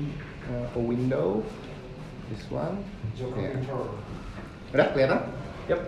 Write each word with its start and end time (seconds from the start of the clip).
uh, 0.00 0.76
a 0.76 0.80
window. 0.80 1.42
This 2.30 2.42
one. 2.50 2.82
Joker 3.14 3.38
Yeah. 3.38 4.74
Udah 4.74 4.86
kelihatan? 4.92 5.20
Yep. 5.70 5.80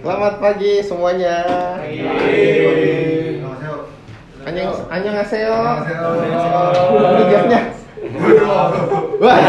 Selamat 0.00 0.34
pagi 0.40 0.80
semuanya. 0.80 1.44
Pagi. 1.76 2.00
Annyeonghaseyo. 4.48 4.88
Annyeonghaseyo. 4.88 5.54
Ini 6.88 7.24
gasnya. 7.28 7.60
Wah. 9.20 9.38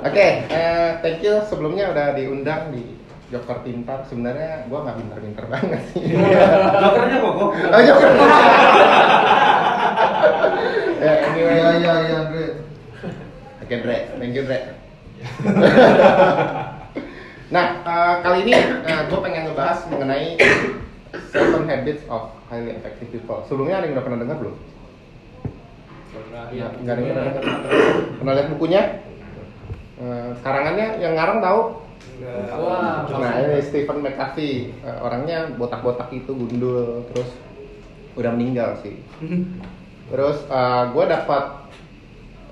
Oke, 0.00 0.26
eh, 0.48 0.90
thank 1.04 1.20
you 1.20 1.36
sebelumnya 1.44 1.92
udah 1.92 2.16
diundang 2.16 2.72
di 2.72 2.96
Joker 3.28 3.60
Pintar. 3.66 4.06
Sebenarnya 4.08 4.64
gua 4.70 4.88
nggak 4.88 4.96
pintar-pintar 4.96 5.44
banget 5.50 5.82
sih. 5.92 6.06
Jokernya 6.14 7.16
kok 7.18 7.32
kok. 7.34 7.50
Oh, 7.50 7.82
Joker. 7.82 8.10
ya, 11.52 11.74
anyway. 11.74 11.82
Iya 11.82 11.84
iya 11.84 11.94
iya 12.06 12.16
Andre. 12.22 12.44
Oke, 13.62 13.74
Dre. 13.82 13.98
Thank 14.16 14.34
you, 14.34 14.42
Dre. 14.46 14.58
nah, 17.54 17.66
eh, 17.84 18.14
kali 18.24 18.38
ini 18.48 18.56
gue 18.88 19.20
pengen 19.20 19.52
ngebahas 19.52 19.78
mengenai 19.92 20.40
Seven 21.28 21.68
Habits 21.68 22.08
of 22.08 22.32
Highly 22.48 22.80
Effective 22.80 23.12
People. 23.12 23.44
Sebelumnya 23.44 23.82
ada 23.82 23.84
yang 23.90 24.00
udah 24.00 24.06
pernah 24.06 24.20
dengar 24.24 24.38
belum? 24.40 24.56
Iya. 26.50 26.66
Nggak 26.82 26.94
ada 26.94 27.02
yang 27.02 27.14
pernah 27.14 27.28
dengar. 27.28 27.44
Pernah 28.18 28.32
lihat 28.34 28.48
bukunya? 28.54 28.82
Eh, 30.00 30.30
karangannya 30.40 30.86
yang 30.98 31.12
ngarang 31.14 31.38
tahu? 31.44 31.60
Wah. 32.60 33.04
Nah, 33.08 33.32
ini 33.44 33.60
Stephen 33.60 34.00
McAfee. 34.00 34.72
Eh, 34.80 34.98
orangnya 35.04 35.52
botak-botak 35.60 36.08
itu 36.12 36.32
gundul, 36.32 37.04
terus 37.12 37.28
udah 38.16 38.32
meninggal 38.32 38.80
sih. 38.80 38.96
Terus 40.10 40.42
gue 40.90 41.04
dapat 41.06 41.44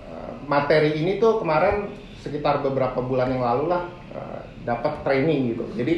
eh, 0.06 0.32
materi 0.46 0.94
ini 1.02 1.18
tuh 1.18 1.42
kemarin 1.42 1.90
sekitar 2.22 2.60
beberapa 2.62 2.98
bulan 2.98 3.30
yang 3.30 3.42
lalu 3.42 3.64
lah 3.70 3.82
eh, 4.14 4.40
dapat 4.66 5.02
training 5.06 5.54
gitu. 5.54 5.64
Jadi 5.74 5.94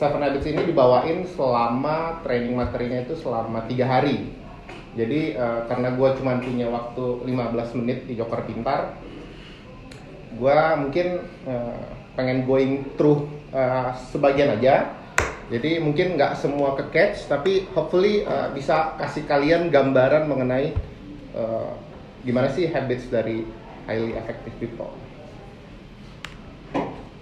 Seven 0.00 0.24
Habits 0.24 0.48
ini 0.48 0.64
dibawain 0.64 1.28
selama 1.28 2.24
training 2.24 2.56
materinya 2.56 3.04
itu 3.04 3.20
selama 3.20 3.68
tiga 3.68 3.84
hari. 3.84 4.32
Jadi 4.96 5.36
eh, 5.36 5.60
karena 5.68 5.94
gue 5.94 6.08
cuma 6.18 6.40
punya 6.40 6.66
waktu 6.72 7.04
15 7.28 7.78
menit 7.78 8.08
di 8.08 8.16
Joker 8.18 8.42
Pintar, 8.48 8.96
gue 10.34 10.58
mungkin 10.80 11.06
eh, 11.46 11.84
pengen 12.16 12.48
going 12.48 12.96
through 12.96 13.28
eh, 13.52 13.92
sebagian 14.10 14.56
aja. 14.58 14.96
Jadi 15.50 15.82
mungkin 15.82 16.14
nggak 16.14 16.38
semua 16.38 16.78
ke 16.78 16.86
catch, 16.94 17.26
tapi 17.26 17.66
hopefully 17.74 18.22
eh, 18.22 18.48
bisa 18.54 18.94
kasih 19.02 19.26
kalian 19.26 19.66
gambaran 19.74 20.30
mengenai 20.30 20.70
eh, 21.34 21.70
gimana 22.22 22.46
sih 22.54 22.70
habits 22.70 23.10
dari 23.10 23.42
highly 23.90 24.14
effective 24.14 24.54
people. 24.62 24.94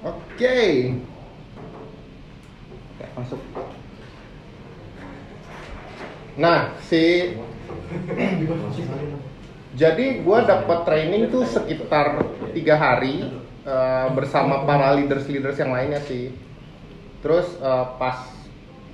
Oke, 0.05 0.61
Oke, 2.99 3.07
masuk. 3.15 3.41
Nah, 6.35 6.75
si 6.85 7.35
jadi 9.79 10.07
gue 10.23 10.39
dapat 10.43 10.79
training 10.83 11.31
tuh 11.31 11.47
sekitar 11.47 12.21
tiga 12.53 12.75
hari 12.77 13.25
eh, 13.65 14.09
bersama 14.13 14.69
para 14.69 14.93
leaders 14.99 15.25
leaders 15.31 15.57
yang 15.57 15.73
lainnya 15.73 16.03
sih. 16.05 16.48
Terus 17.19 17.59
eh, 17.59 17.87
pas 17.99 18.19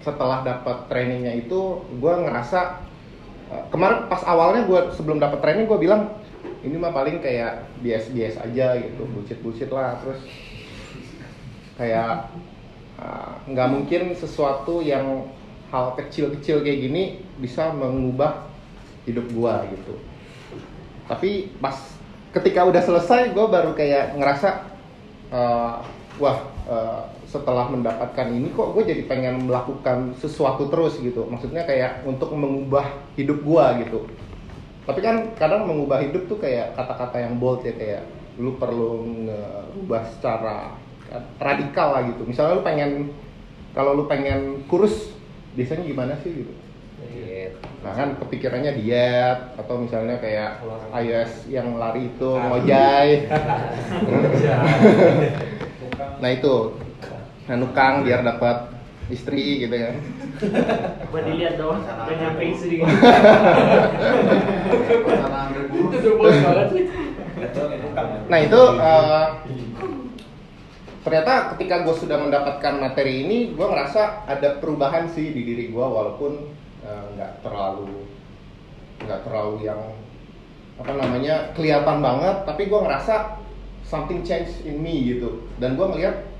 setelah 0.04 0.44
dapat 0.44 0.84
trainingnya 0.92 1.32
itu 1.32 1.80
gue 2.00 2.14
ngerasa 2.24 2.84
eh, 3.52 3.64
kemarin 3.72 4.08
pas 4.08 4.20
awalnya 4.24 4.68
gue 4.68 4.80
sebelum 4.96 5.20
dapat 5.20 5.40
training 5.40 5.64
gue 5.64 5.78
bilang 5.80 6.12
ini 6.64 6.76
mah 6.76 6.92
paling 6.92 7.20
kayak 7.20 7.68
bias 7.84 8.08
bias 8.12 8.36
aja 8.40 8.76
gitu 8.80 9.04
bullshit 9.12 9.40
bullshit 9.44 9.70
lah. 9.72 10.00
Terus 10.00 10.20
kayak 11.76 12.32
eh, 13.00 13.32
nggak 13.52 13.68
mungkin 13.68 14.02
sesuatu 14.16 14.80
yang 14.80 15.28
hal 15.74 15.98
kecil-kecil 15.98 16.62
kayak 16.62 16.86
gini 16.86 17.02
bisa 17.42 17.74
mengubah 17.74 18.46
hidup 19.04 19.26
gua 19.34 19.66
gitu. 19.68 19.98
Tapi 21.04 21.52
pas 21.60 21.76
ketika 22.32 22.64
udah 22.64 22.82
selesai 22.82 23.30
gue 23.30 23.46
baru 23.46 23.76
kayak 23.76 24.16
ngerasa 24.16 24.48
eh, 25.28 25.76
wah 26.16 26.38
eh, 26.70 27.02
setelah 27.34 27.66
mendapatkan 27.66 28.30
ini 28.30 28.54
kok 28.54 28.70
gue 28.78 28.86
jadi 28.86 29.02
pengen 29.10 29.50
melakukan 29.50 30.14
sesuatu 30.22 30.70
terus 30.70 31.02
gitu. 31.02 31.26
Maksudnya 31.26 31.66
kayak 31.66 32.06
untuk 32.06 32.30
mengubah 32.30 32.86
hidup 33.18 33.42
gua 33.42 33.74
gitu. 33.82 34.06
Tapi 34.86 35.02
kan 35.02 35.34
kadang 35.34 35.66
mengubah 35.66 35.98
hidup 36.06 36.30
tuh 36.30 36.38
kayak 36.38 36.78
kata-kata 36.78 37.26
yang 37.26 37.42
bold 37.42 37.66
ya 37.66 37.74
kayak 37.74 38.06
lu 38.38 38.54
perlu 38.54 39.02
ngubah 39.74 40.06
secara 40.14 40.78
radikal 41.42 41.98
lah 41.98 42.02
gitu. 42.06 42.22
Misalnya 42.22 42.62
lu 42.62 42.62
pengen 42.62 43.10
kalau 43.74 43.98
lu 43.98 44.06
pengen 44.06 44.62
kurus 44.70 45.10
biasanya 45.58 45.82
gimana 45.82 46.14
sih 46.22 46.46
gitu? 46.46 46.54
Nah 47.82 47.92
kan 47.92 48.16
kepikirannya 48.16 48.80
diet 48.80 49.38
atau 49.58 49.76
misalnya 49.76 50.16
kayak 50.22 50.62
iOS 50.94 51.50
yang 51.50 51.76
lari 51.76 52.08
itu 52.08 52.30
ngojai. 52.30 53.28
nah 56.22 56.30
itu 56.32 56.83
nah 57.44 57.56
nukang 57.60 58.08
biar 58.08 58.24
dapat 58.24 58.72
istri 59.12 59.68
gitu 59.68 59.76
kan. 59.76 59.94
Buat 61.12 61.24
dilihat 61.28 61.60
dong, 61.60 61.84
udah 61.84 62.16
nyampe 62.16 62.44
istri. 62.56 62.80
Nah 68.32 68.38
itu 68.40 68.60
eh, 68.80 69.26
ternyata 71.04 71.32
ketika 71.52 71.84
gue 71.84 71.94
sudah 72.00 72.16
mendapatkan 72.16 72.74
materi 72.80 73.28
ini, 73.28 73.52
gue 73.52 73.66
ngerasa 73.68 74.24
ada 74.24 74.56
perubahan 74.56 75.04
sih 75.12 75.36
di 75.36 75.44
diri 75.44 75.68
gue 75.68 75.84
walaupun 75.84 76.48
eh, 76.80 77.04
nggak 77.12 77.44
terlalu 77.44 78.08
nggak 79.04 79.20
terlalu 79.20 79.68
yang 79.68 79.80
apa 80.80 80.92
namanya 80.96 81.52
kelihatan 81.52 82.00
banget, 82.00 82.48
tapi 82.48 82.72
gue 82.72 82.80
ngerasa 82.80 83.36
something 83.84 84.24
change 84.24 84.64
in 84.64 84.80
me 84.80 85.12
gitu. 85.12 85.44
Dan 85.60 85.76
gue 85.76 85.86
ngeliat 85.86 86.33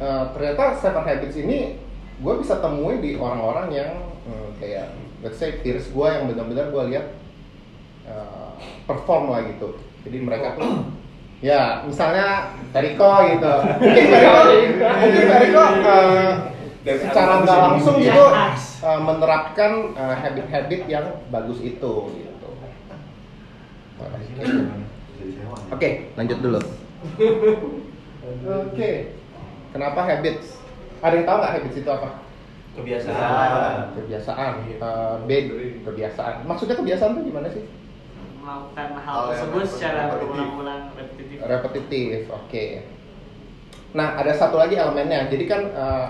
eh, 0.00 0.24
ternyata 0.36 0.76
Seven 0.78 1.04
Habits 1.04 1.36
ini 1.36 1.80
gue 2.16 2.34
bisa 2.40 2.56
temuin 2.64 3.04
di 3.04 3.16
orang-orang 3.16 3.68
yang 3.72 3.90
eh, 4.28 4.48
kayak 4.60 4.86
let's 5.20 5.36
say 5.36 5.60
peers 5.60 5.88
gue 5.92 6.08
yang 6.08 6.28
benar-benar 6.28 6.72
gue 6.72 6.82
lihat 6.96 7.06
eh, 8.08 8.50
perform 8.88 9.32
lah 9.32 9.40
gitu. 9.44 9.76
Jadi 10.04 10.18
mereka 10.22 10.56
tuh 10.56 10.84
ya 11.48 11.84
misalnya 11.84 12.56
Eriko 12.72 13.10
gitu. 13.28 13.54
Mungkin 13.80 14.04
Eriko, 14.12 14.40
mungkin 15.02 15.24
Eriko 15.28 15.64
eh, 15.84 16.96
secara 17.02 17.42
nggak 17.42 17.58
langsung 17.58 17.96
gitu 17.98 18.24
eh, 18.86 19.00
menerapkan 19.02 19.72
eh, 19.92 20.14
habit-habit 20.22 20.82
yang 20.86 21.06
bagus 21.28 21.58
itu 21.60 21.92
gitu. 22.14 22.48
Oke, 25.72 25.88
lanjut 26.14 26.38
dulu. 26.44 26.60
Oke, 28.46 29.15
kenapa 29.76 30.00
habits? 30.08 30.56
Ada 31.04 31.14
yang 31.20 31.26
tahu 31.28 31.36
nggak 31.44 31.54
habits 31.60 31.76
itu 31.76 31.90
apa? 31.92 32.08
Kebiasaan. 32.76 33.72
Kebiasaan. 34.00 34.52
Eh, 34.64 35.14
B, 35.28 35.30
kebiasaan. 35.84 36.48
Maksudnya 36.48 36.76
kebiasaan 36.80 37.12
tuh 37.20 37.24
gimana 37.24 37.48
sih? 37.52 37.64
melakukan 38.46 38.88
hal 39.02 39.18
tersebut 39.34 39.62
secara 39.66 40.00
repetitif. 40.06 40.22
berulang-ulang 40.30 40.82
repetitif. 40.94 41.36
repetitif 41.42 42.20
oke 42.30 42.66
nah 43.96 44.08
ada 44.14 44.32
satu 44.38 44.56
lagi 44.62 44.78
elemennya 44.78 45.26
jadi 45.26 45.44
kan 45.50 45.62
eh, 45.66 46.06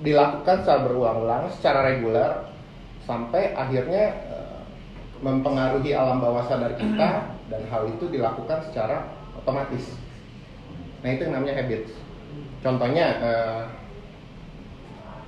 dilakukan 0.00 0.64
secara 0.64 0.80
berulang-ulang 0.88 1.44
secara 1.52 1.80
reguler 1.92 2.48
sampai 3.04 3.52
akhirnya 3.52 4.04
eh, 4.32 4.60
mempengaruhi 5.20 5.92
alam 5.92 6.24
bawah 6.24 6.48
sadar 6.48 6.72
kita 6.80 7.10
dan 7.52 7.62
hal 7.68 7.84
itu 7.84 8.08
dilakukan 8.08 8.64
secara 8.64 9.12
otomatis 9.36 9.92
nah 11.04 11.12
itu 11.12 11.28
yang 11.28 11.36
namanya 11.36 11.60
habits 11.60 11.92
contohnya 12.62 13.06
eh, 13.18 13.62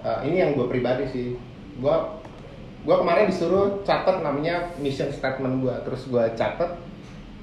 eh, 0.06 0.19
ini 0.31 0.37
yang 0.41 0.51
gue 0.55 0.67
pribadi 0.71 1.05
sih. 1.11 1.29
Gue 1.83 1.97
gue 2.85 2.97
kemarin 3.01 3.33
disuruh 3.33 3.81
catat 3.83 4.21
namanya 4.21 4.77
mission 4.77 5.09
statement 5.09 5.65
gue 5.65 5.73
terus 5.89 6.05
gue 6.05 6.21
catat 6.37 6.77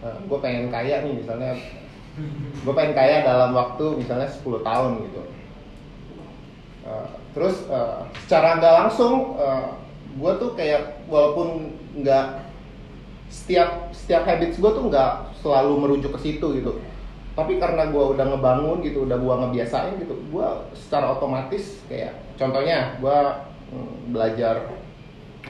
gue 0.02 0.38
pengen 0.42 0.69
kaya 0.74 1.06
nih 1.06 1.13
misalnya 1.18 1.54
gue 2.62 2.74
pengen 2.74 2.94
kaya 2.98 3.22
dalam 3.22 3.54
waktu 3.54 4.02
misalnya 4.02 4.30
10 4.30 4.62
tahun 4.66 4.92
gitu. 5.06 5.22
Eh, 6.81 7.08
terus 7.38 7.66
eh, 7.69 8.00
secara 8.25 8.58
nggak 8.58 8.75
langsung 8.86 9.38
gue 10.12 10.31
tuh 10.38 10.52
kayak 10.60 11.08
walaupun 11.08 11.72
nggak 12.04 12.44
setiap 13.31 13.96
setiap 13.96 14.28
habits 14.28 14.60
gue 14.60 14.72
tuh 14.72 14.84
nggak 14.92 15.40
selalu 15.40 15.72
merujuk 15.80 16.12
ke 16.19 16.19
situ 16.19 16.48
gitu 16.60 16.75
tapi 17.31 17.63
karena 17.63 17.88
gue 17.88 18.04
udah 18.18 18.25
ngebangun 18.28 18.83
gitu 18.83 19.07
udah 19.07 19.16
gue 19.16 19.36
ngebiasain 19.45 19.95
gitu 20.04 20.19
gue 20.19 20.48
secara 20.75 21.16
otomatis 21.16 21.80
kayak 21.88 22.12
contohnya 22.36 23.00
gue 23.00 23.18
mm, 23.72 24.12
belajar 24.12 24.68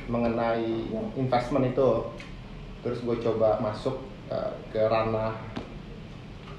mengenai 0.08 0.92
investment 1.16 1.72
itu. 1.72 1.90
Terus 2.82 3.00
gue 3.06 3.16
coba 3.22 3.62
masuk 3.62 4.02
uh, 4.32 4.52
ke 4.74 4.82
ranah 4.82 5.38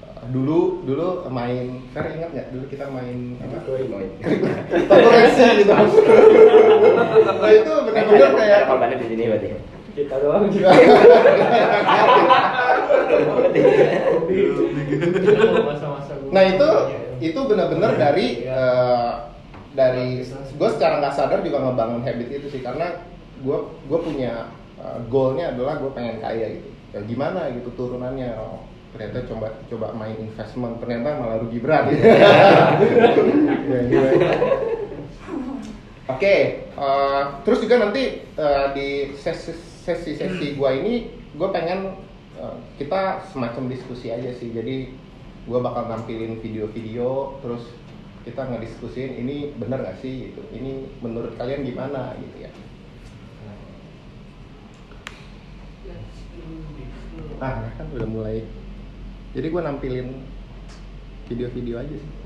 uh, 0.01 0.23
dulu 0.31 0.87
dulu 0.87 1.27
main 1.27 1.83
Fer 1.91 2.15
ingat 2.15 2.31
nggak? 2.31 2.47
Dulu 2.55 2.65
kita 2.71 2.87
main 2.87 3.37
apa? 3.43 3.57
Cryptocurrency 3.67 5.45
gitu. 5.63 5.73
Nah 7.13 7.51
itu 7.51 7.73
benar-benar 7.85 8.31
kayak 8.39 8.59
korbannya 8.65 8.97
di 9.03 9.07
sini 9.11 9.23
berarti. 9.29 9.47
Kita 9.93 10.15
doang 10.19 10.49
juga. 10.49 10.69
Masa-masa 15.63 16.13
gua- 16.17 16.31
Nah 16.31 16.43
itu 16.43 16.69
Iya, 16.89 16.99
itu 17.23 17.39
benar-benar 17.43 17.91
dari 17.93 18.27
Iya. 18.41 18.53
eh, 18.53 19.11
dari 19.73 20.07
gue 20.53 20.69
secara 20.69 20.97
nggak 20.97 21.13
sadar 21.13 21.39
juga 21.41 21.61
ngebangun 21.61 22.01
habit 22.01 22.29
itu 22.31 22.47
sih 22.49 22.61
karena 22.61 23.01
gue 23.39 23.57
gue 23.83 23.99
punya 23.99 24.49
eh, 24.75 24.97
goalnya 25.07 25.53
adalah 25.53 25.77
gue 25.77 25.91
pengen 25.93 26.17
kaya 26.19 26.57
gitu. 26.57 26.69
Ya 26.91 26.99
gimana 27.03 27.49
gitu 27.51 27.69
turunannya? 27.73 28.33
Oh, 28.35 28.61
ternyata 28.91 29.25
coba 29.25 29.47
coba 29.65 29.87
main 29.93 30.17
investment 30.19 30.77
ternyata 30.77 31.17
malah 31.17 31.37
rugi 31.39 31.57
berat 31.57 31.89
gitu. 31.89 32.03
Ya, 33.63 33.79
gimana? 33.87 34.13
Oke, 36.03 36.67
eh, 36.67 37.21
terus 37.47 37.63
juga 37.63 37.79
nanti 37.79 38.19
eh, 38.19 38.67
di 38.75 39.15
sesi-sesi 39.15 40.59
gua 40.59 40.75
ini 40.75 41.07
gue 41.31 41.49
pengen 41.55 41.95
eh, 42.35 42.55
kita 42.75 43.23
semacam 43.31 43.71
diskusi 43.71 44.11
aja 44.11 44.35
sih. 44.35 44.51
Jadi 44.51 44.91
gue 45.43 45.59
bakal 45.63 45.87
nampilin 45.87 46.43
video-video, 46.43 47.39
terus 47.39 47.71
kita 48.27 48.47
ngediskusin 48.51 49.15
ini 49.15 49.55
bener 49.55 49.79
gak 49.79 49.99
sih 50.03 50.31
gitu. 50.31 50.43
Ini 50.51 50.91
menurut 50.99 51.39
kalian 51.39 51.63
gimana 51.63 52.19
gitu 52.19 52.47
ya? 52.47 52.51
Ah, 57.39 57.71
kan 57.79 57.87
udah 57.95 58.07
mulai. 58.11 58.43
Jadi 59.31 59.47
gue 59.47 59.61
nampilin 59.63 60.07
video-video 61.31 61.79
aja 61.79 61.95
sih. 61.95 62.22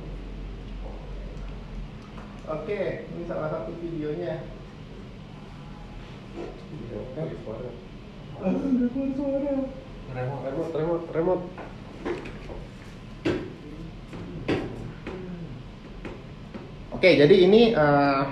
Oke, 2.48 3.04
ini 3.12 3.28
salah 3.28 3.52
satu 3.52 3.76
videonya. 3.76 4.40
Ah, 8.40 8.48
nggak 8.56 8.88
keluar 8.96 9.12
suara. 9.12 9.52
Remote, 10.16 10.44
remote, 10.48 10.72
remote, 10.72 11.06
remote. 11.12 11.44
Oke, 16.96 17.10
jadi 17.20 17.36
ini 17.36 17.76
eh, 17.76 18.24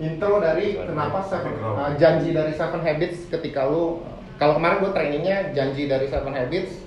intro 0.00 0.40
dari 0.40 0.80
kenapa 0.80 1.28
seven, 1.28 1.60
eh, 1.60 1.92
janji 2.00 2.32
dari 2.32 2.56
Seven 2.56 2.80
Habits 2.80 3.28
ketika 3.28 3.68
lu 3.68 4.00
kalau 4.40 4.56
kemarin 4.56 4.80
gue 4.80 4.92
trainingnya 4.96 5.52
janji 5.52 5.92
dari 5.92 6.08
Seven 6.08 6.32
Habits 6.32 6.80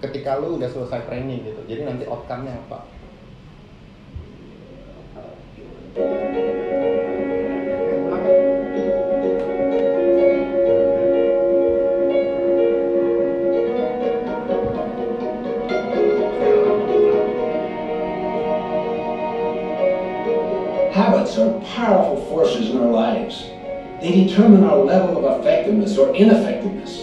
ketika 0.00 0.40
lu 0.40 0.56
udah 0.56 0.72
selesai 0.72 1.04
training 1.04 1.52
gitu. 1.52 1.60
Jadi 1.68 1.80
nanti 1.84 2.04
outcome-nya 2.08 2.56
apa? 2.64 3.01
Habits 5.94 6.08
are 21.36 21.60
powerful 21.74 22.24
forces 22.30 22.70
in 22.70 22.78
our 22.78 22.86
lives. 22.86 23.50
They 24.00 24.24
determine 24.24 24.64
our 24.64 24.78
level 24.78 25.26
of 25.26 25.40
effectiveness 25.40 25.98
or 25.98 26.14
ineffectiveness. 26.14 27.01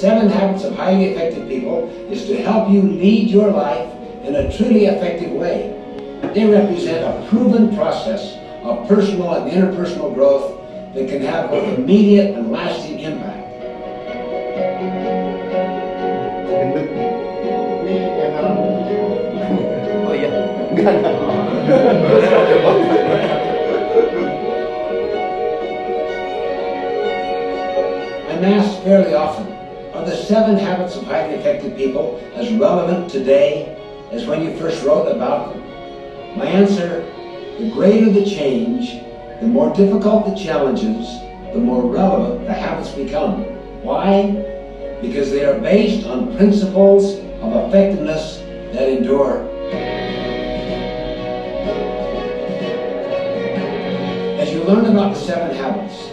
Seven 0.00 0.30
habits 0.30 0.64
of 0.64 0.74
highly 0.74 1.12
effective 1.12 1.46
people 1.46 1.86
is 2.10 2.24
to 2.24 2.40
help 2.40 2.70
you 2.70 2.80
lead 2.80 3.28
your 3.28 3.50
life 3.50 3.92
in 4.24 4.34
a 4.34 4.50
truly 4.56 4.86
effective 4.86 5.30
way. 5.32 5.76
They 6.32 6.46
represent 6.48 7.04
a 7.04 7.28
proven 7.28 7.76
process 7.76 8.38
of 8.64 8.88
personal 8.88 9.34
and 9.34 9.52
interpersonal 9.52 10.14
growth 10.14 10.56
that 10.94 11.06
can 11.06 11.20
have 11.22 11.50
both 11.50 11.78
immediate 11.78 12.34
and 12.34 12.50
lasting 12.50 13.00
impact. 13.00 13.44
Gendut. 16.48 16.88
Ini 17.84 17.94
yang 18.00 18.30
ngarang 18.32 18.56
bukunya. 18.56 19.44
Oh 20.00 20.16
enggak. 20.16 20.96
I'm 28.40 28.44
asked 28.56 28.80
fairly 28.82 29.12
often, 29.12 29.29
seven 30.30 30.56
habits 30.56 30.94
of 30.94 31.02
highly 31.06 31.34
effective 31.34 31.76
people 31.76 32.16
as 32.36 32.52
relevant 32.52 33.10
today 33.10 33.76
as 34.12 34.26
when 34.26 34.40
you 34.40 34.56
first 34.56 34.84
wrote 34.84 35.08
about 35.08 35.52
them? 35.52 36.38
My 36.38 36.46
answer, 36.46 37.00
the 37.58 37.68
greater 37.72 38.12
the 38.12 38.24
change, 38.24 39.02
the 39.40 39.48
more 39.48 39.74
difficult 39.74 40.26
the 40.26 40.36
challenges, 40.36 41.18
the 41.52 41.58
more 41.58 41.82
relevant 41.82 42.46
the 42.46 42.52
habits 42.52 42.90
become. 42.90 43.42
Why? 43.82 44.30
Because 45.02 45.32
they 45.32 45.44
are 45.44 45.58
based 45.58 46.06
on 46.06 46.36
principles 46.36 47.14
of 47.42 47.66
effectiveness 47.66 48.38
that 48.72 48.88
endure. 48.88 49.48
As 54.38 54.52
you 54.52 54.62
learn 54.62 54.84
about 54.86 55.12
the 55.12 55.20
seven 55.20 55.56
habits, 55.56 56.08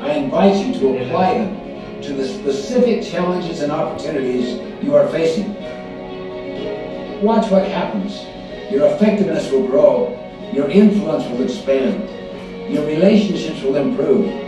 I 0.00 0.14
invite 0.14 0.56
you 0.56 0.74
to 0.80 1.04
apply 1.04 1.34
them 1.34 1.59
to 2.02 2.12
the 2.14 2.26
specific 2.26 3.02
challenges 3.02 3.60
and 3.60 3.70
opportunities 3.70 4.58
you 4.82 4.94
are 4.94 5.06
facing. 5.08 5.54
Watch 7.22 7.50
what 7.50 7.66
happens. 7.66 8.24
Your 8.72 8.86
effectiveness 8.86 9.50
will 9.50 9.66
grow, 9.66 10.16
your 10.52 10.70
influence 10.70 11.24
will 11.28 11.42
expand, 11.42 12.08
your 12.72 12.86
relationships 12.86 13.62
will 13.62 13.76
improve. 13.76 14.39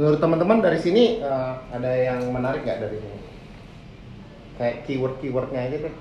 Menurut 0.00 0.16
teman-teman 0.16 0.64
dari 0.64 0.80
sini 0.80 1.20
eh, 1.20 1.54
ada 1.76 1.92
yang 1.92 2.32
menarik 2.32 2.64
nggak 2.64 2.88
dari 2.88 2.96
sini? 3.04 3.20
Kayak 4.56 4.76
keyword-keywordnya 4.88 5.60
aja 5.60 5.76
deh. 5.84 5.94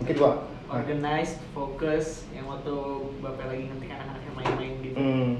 Mungkin 0.00 0.16
gua. 0.16 0.32
Organized, 0.72 1.36
fokus, 1.52 2.24
yang 2.32 2.48
waktu 2.48 2.72
bapak 3.20 3.52
lagi 3.52 3.68
ngetik 3.68 3.90
anak-anaknya 3.90 4.32
main-main 4.32 4.72
gitu. 4.80 4.96
Hmm, 4.96 5.30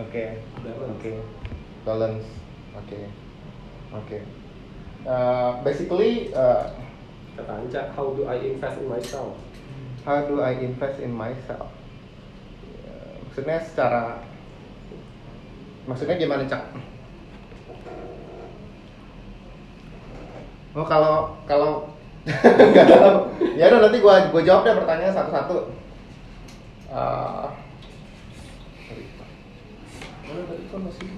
oke, 0.00 0.24
Balance. 0.64 0.92
oke, 0.94 1.12
balance, 1.82 2.26
oke, 2.78 3.00
oke. 3.92 4.18
Eh, 5.02 5.50
basically, 5.66 6.30
eh, 6.32 6.64
Kata 7.36 7.52
Anca, 7.58 7.82
how 7.92 8.14
do 8.16 8.24
I 8.30 8.38
invest 8.48 8.80
in 8.80 8.86
myself? 8.88 9.34
how 10.06 10.24
do 10.24 10.40
I 10.40 10.56
invest 10.56 11.02
in 11.04 11.12
myself? 11.12 11.68
Ya, 12.86 12.96
maksudnya 13.28 13.58
secara, 13.60 14.24
maksudnya 15.88 16.20
gimana 16.20 16.44
cak? 16.44 16.62
Oh 20.76 20.84
kalau 20.84 21.32
kalau 21.48 21.88
nggak 22.76 22.86
tahu. 22.86 23.16
ya 23.56 23.72
udah 23.72 23.80
nanti 23.88 23.98
gua 24.04 24.28
gua 24.28 24.42
jawab 24.44 24.68
deh 24.68 24.76
pertanyaan 24.76 25.16
satu-satu. 25.16 25.56
Masih? 30.78 31.08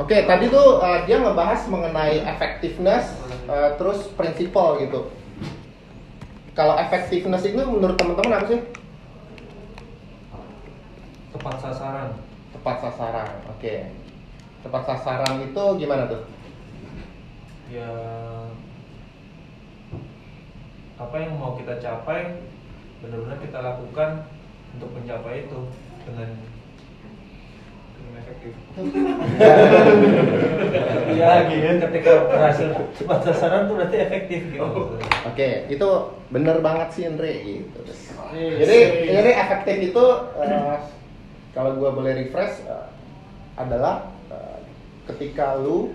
Oke, 0.00 0.24
tadi 0.24 0.48
tuh 0.48 0.80
eh, 0.80 0.98
dia 1.04 1.20
ngebahas 1.20 1.68
mengenai 1.68 2.24
effectiveness, 2.24 3.12
eh, 3.44 3.70
terus 3.76 4.08
prinsipal 4.16 4.80
gitu. 4.80 5.12
Kalau 6.56 6.80
effectiveness 6.80 7.44
itu 7.44 7.60
menurut 7.60 8.00
teman-teman 8.00 8.40
apa 8.40 8.46
sih? 8.48 8.60
Tepat 11.32 11.56
sasaran. 11.58 12.08
Tepat 12.52 12.76
sasaran. 12.84 13.32
Oke. 13.56 13.88
Tepat 14.62 14.82
sasaran 14.84 15.42
itu 15.42 15.64
gimana 15.80 16.06
tuh? 16.06 16.22
Ya 17.72 17.88
apa 21.02 21.16
yang 21.18 21.34
mau 21.34 21.58
kita 21.58 21.82
capai 21.82 22.46
benar-benar 23.02 23.38
kita 23.42 23.58
lakukan 23.58 24.22
untuk 24.78 24.94
mencapai 24.94 25.50
itu 25.50 25.60
dengan 26.06 26.30
dengan 27.98 28.12
efektif. 28.22 28.54
ya 31.18 31.30
gitu 31.50 31.66
ketika 31.90 32.12
berhasil 32.30 32.68
cepat 32.94 33.18
sasaran 33.26 33.66
tuh 33.66 33.82
berarti 33.82 33.98
efektif 33.98 34.54
gitu. 34.54 34.94
Oke, 35.26 35.66
itu 35.66 35.88
bener 36.30 36.62
banget 36.62 36.88
sih 36.94 37.02
Andre 37.08 37.32
gitu. 37.42 37.80
Yes. 38.32 38.64
Jadi, 38.64 38.78
jadi 39.10 39.30
efektif 39.42 39.76
itu 39.92 40.04
eh, 40.40 40.76
kalau 41.52 41.76
gua 41.76 41.92
boleh 41.92 42.12
refresh 42.24 42.64
eh, 42.64 42.88
adalah 43.56 44.08
eh, 44.32 44.58
ketika 45.12 45.60
lu 45.60 45.92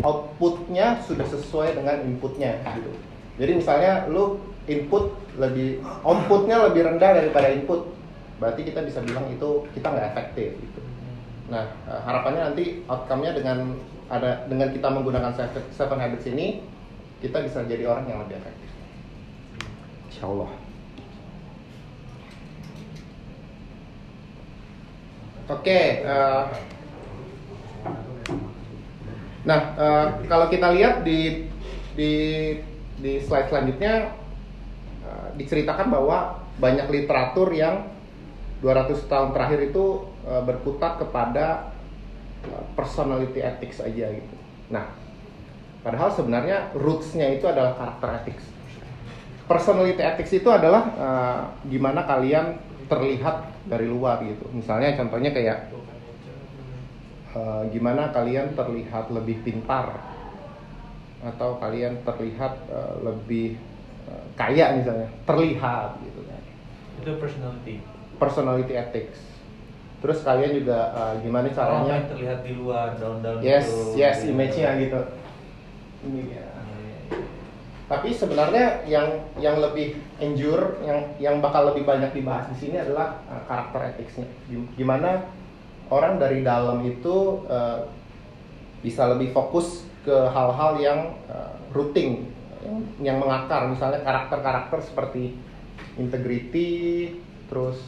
outputnya 0.00 1.00
sudah 1.04 1.24
sesuai 1.24 1.80
dengan 1.80 2.00
inputnya 2.04 2.60
gitu. 2.76 2.92
Jadi 3.40 3.52
misalnya 3.60 4.08
lu 4.08 4.40
input 4.64 5.12
lebih 5.36 5.80
outputnya 6.04 6.70
lebih 6.70 6.86
rendah 6.88 7.10
daripada 7.20 7.52
input, 7.52 7.92
berarti 8.40 8.64
kita 8.64 8.84
bisa 8.84 9.04
bilang 9.04 9.28
itu 9.28 9.68
kita 9.76 9.86
nggak 9.92 10.08
efektif 10.16 10.56
gitu. 10.56 10.80
Nah 11.52 11.68
eh, 11.88 12.00
harapannya 12.04 12.52
nanti 12.52 12.64
outcome-nya 12.88 13.36
dengan 13.36 13.76
ada 14.08 14.44
dengan 14.48 14.68
kita 14.68 14.88
menggunakan 14.92 15.32
seven 15.72 15.98
habits 16.00 16.28
ini 16.28 16.60
kita 17.24 17.40
bisa 17.40 17.64
jadi 17.64 17.88
orang 17.88 18.04
yang 18.04 18.20
lebih 18.24 18.36
efektif. 18.40 18.68
Insya 20.12 20.28
Allah. 20.28 20.63
Oke. 25.44 26.00
eh, 26.00 26.44
nah, 29.44 29.60
eh, 29.76 30.06
kalau 30.24 30.48
kita 30.48 30.72
lihat 30.72 31.04
di 31.04 31.52
di 31.92 32.12
di 32.96 33.12
slide 33.20 33.52
selanjutnya 33.52 34.08
eh, 35.04 35.28
diceritakan 35.36 35.92
bahwa 35.92 36.40
banyak 36.56 36.88
literatur 36.88 37.52
yang 37.52 37.92
200 38.64 39.04
tahun 39.04 39.36
terakhir 39.36 39.68
itu 39.68 40.08
eh, 40.24 40.42
berkutat 40.48 40.96
kepada 41.04 41.76
eh, 42.48 42.64
personality 42.72 43.44
ethics 43.44 43.84
aja 43.84 44.16
gitu. 44.16 44.36
Nah, 44.72 44.96
padahal 45.84 46.08
sebenarnya 46.08 46.72
rootsnya 46.72 47.36
itu 47.36 47.44
adalah 47.44 47.76
karakter 47.76 48.24
ethics. 48.24 48.48
Personality 49.44 50.00
ethics 50.00 50.32
itu 50.32 50.48
adalah 50.48 50.88
eh, 50.96 51.40
gimana 51.68 52.08
kalian 52.08 52.56
terlihat 52.86 53.36
dari 53.66 53.86
luar 53.88 54.20
gitu. 54.24 54.44
Misalnya 54.52 54.94
contohnya 54.96 55.30
kayak 55.32 55.72
eh, 57.34 57.62
gimana 57.72 58.12
kalian 58.14 58.54
terlihat 58.54 59.10
lebih 59.10 59.42
pintar 59.42 59.98
atau 61.24 61.56
kalian 61.56 62.04
terlihat 62.04 62.52
eh, 62.68 62.94
lebih 63.00 63.56
eh, 64.08 64.24
kaya 64.36 64.76
misalnya, 64.76 65.08
terlihat 65.24 65.98
gitu 66.04 66.20
kan. 66.28 66.42
Itu 67.00 67.10
personality. 67.18 67.74
Personality 68.20 68.74
ethics. 68.76 69.20
Terus 70.04 70.20
kalian 70.20 70.52
juga 70.52 70.78
eh, 70.92 71.14
gimana 71.24 71.48
caranya 71.50 72.04
yang 72.04 72.08
terlihat 72.12 72.38
di 72.44 72.52
luar 72.54 72.92
daun-daun 73.00 73.40
Yes, 73.40 73.66
itu. 73.66 73.98
yes, 73.98 74.18
image-nya 74.28 74.70
gitu. 74.78 75.00
Ini 76.04 76.22
ya. 76.36 76.53
Tapi 77.94 78.10
sebenarnya 78.10 78.82
yang 78.90 79.06
yang 79.38 79.62
lebih 79.62 79.94
endure, 80.18 80.82
yang 80.82 81.14
yang 81.22 81.38
bakal 81.38 81.70
lebih 81.70 81.86
banyak 81.86 82.10
dibahas 82.10 82.50
di 82.50 82.66
sini 82.66 82.82
adalah 82.82 83.22
uh, 83.30 83.46
karakter 83.46 83.94
etiknya. 83.94 84.26
Gim- 84.50 84.66
Gimana 84.74 85.22
orang 85.94 86.18
dari 86.18 86.42
dalam 86.42 86.82
itu 86.82 87.46
uh, 87.46 87.86
bisa 88.82 89.06
lebih 89.14 89.30
fokus 89.30 89.86
ke 90.02 90.12
hal-hal 90.34 90.82
yang 90.82 91.00
uh, 91.30 91.54
routine, 91.70 92.28
yang, 92.98 93.22
mengakar, 93.22 93.70
misalnya 93.70 94.02
karakter-karakter 94.02 94.82
seperti 94.82 95.38
integrity, 95.94 97.14
terus 97.46 97.78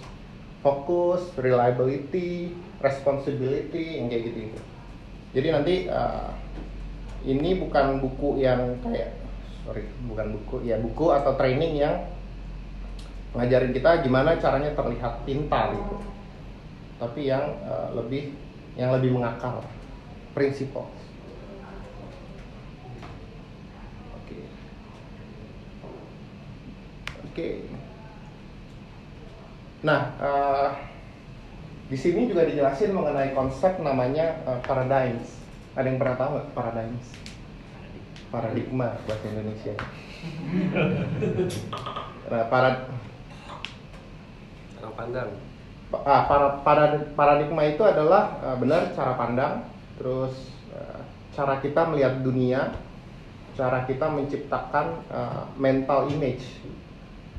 fokus, 0.62 1.34
reliability, 1.34 2.54
responsibility, 2.78 3.98
yang 3.98 4.06
kayak 4.06 4.22
gitu. 4.30 4.60
Jadi 5.34 5.48
nanti 5.50 5.74
uh, 5.90 6.30
ini 7.26 7.58
bukan 7.58 7.98
buku 7.98 8.38
yang 8.38 8.78
kayak 8.86 9.25
sorry 9.66 9.82
bukan 10.06 10.26
buku. 10.38 10.56
Ya 10.62 10.78
buku 10.78 11.10
atau 11.10 11.34
training 11.34 11.82
yang 11.82 12.06
ngajarin 13.34 13.74
kita 13.74 14.06
gimana 14.06 14.38
caranya 14.38 14.70
terlihat 14.72 15.26
pintar 15.26 15.74
gitu. 15.74 15.98
Tapi 16.96 17.28
yang 17.28 17.44
uh, 17.66 17.90
lebih 17.92 18.32
yang 18.78 18.94
lebih 18.94 19.18
mengakar 19.18 19.60
prinsipal. 20.32 20.88
Oke. 24.22 24.38
Oke. 27.26 27.48
Nah 29.82 30.14
uh, 30.22 30.68
di 31.86 31.98
sini 31.98 32.30
juga 32.30 32.46
dijelasin 32.46 32.94
mengenai 32.94 33.34
konsep 33.34 33.82
namanya 33.82 34.40
uh, 34.46 34.62
paradigms. 34.64 35.42
Ada 35.76 35.92
yang 35.92 36.00
pernah 36.00 36.16
tahu 36.16 36.30
nggak 36.32 36.48
paradigms 36.56 37.26
paradigma 38.36 39.00
bahasa 39.08 39.24
Indonesia 39.32 39.72
nah, 42.28 42.44
para 42.52 42.70
Orang 44.76 44.92
pandang. 44.92 45.30
ah, 46.04 46.22
para, 46.28 46.46
para- 46.60 47.08
paradigma 47.16 47.64
itu 47.64 47.80
adalah 47.80 48.36
uh, 48.44 48.56
benar 48.60 48.92
cara 48.92 49.16
pandang, 49.16 49.64
terus 49.96 50.52
uh, 50.76 51.00
cara 51.32 51.64
kita 51.64 51.88
melihat 51.88 52.20
dunia, 52.20 52.76
cara 53.56 53.88
kita 53.88 54.06
menciptakan 54.12 55.00
uh, 55.08 55.48
mental 55.56 56.12
image. 56.12 56.60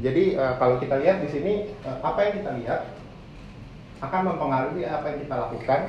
Jadi 0.01 0.34
uh, 0.34 0.58
kalau 0.58 0.82
kita 0.82 0.98
lihat 0.98 1.22
di 1.22 1.30
sini 1.30 1.54
uh, 1.86 2.01
apa 2.01 2.20
yang 2.25 2.34
kita 2.42 2.51
lihat 2.58 2.82
akan 4.01 4.22
mempengaruhi 4.34 4.84
apa 4.89 5.06
yang 5.13 5.20
kita 5.22 5.36
lakukan 5.38 5.82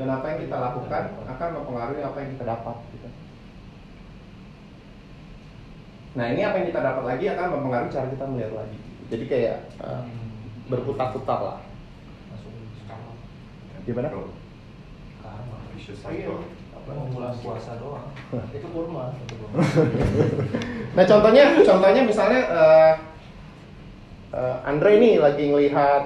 dan 0.00 0.08
apa 0.10 0.26
yang 0.32 0.38
kita 0.48 0.56
lakukan 0.56 1.02
akan 1.28 1.48
mempengaruhi 1.60 2.00
apa 2.00 2.18
yang 2.24 2.30
kita 2.40 2.44
dapat. 2.48 2.76
gitu. 2.96 3.08
Nah 6.14 6.30
ini 6.30 6.40
apa 6.46 6.62
yang 6.62 6.66
kita 6.70 6.80
dapat 6.80 7.04
lagi 7.04 7.24
akan 7.26 7.46
mempengaruhi 7.58 7.90
cara 7.90 8.06
kita 8.06 8.24
melihat 8.30 8.52
lagi. 8.54 8.78
Jadi 9.10 9.24
kayak 9.26 9.56
uh, 9.82 10.02
berputar-putar 10.70 11.38
lah. 11.42 11.58
Masuk. 12.30 12.50
Gimana? 13.84 14.08
Karma. 15.20 15.56
Vicious 15.74 15.98
Iya. 16.06 16.30
cycle. 16.30 16.40
Apa 16.74 16.90
bulan 17.10 17.34
puasa 17.42 17.76
doang. 17.76 18.08
Itu 18.56 18.66
kurma. 18.70 19.10
Nah 20.94 21.02
contohnya, 21.02 21.58
contohnya 21.66 22.06
misalnya 22.06 22.40
eh, 22.54 22.92
eh, 24.30 24.56
Andre 24.62 25.02
nih 25.02 25.18
lagi 25.18 25.50
ngelihat 25.50 26.02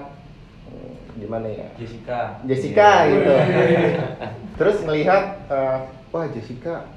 hmm, 0.64 1.20
gimana 1.20 1.44
ya 1.44 1.68
Jessica. 1.76 2.40
Jessica 2.48 3.04
gitu. 3.12 3.34
Terus 4.58 4.76
ngelihat 4.88 5.44
eh, 5.52 5.78
wah 6.08 6.24
Jessica 6.32 6.88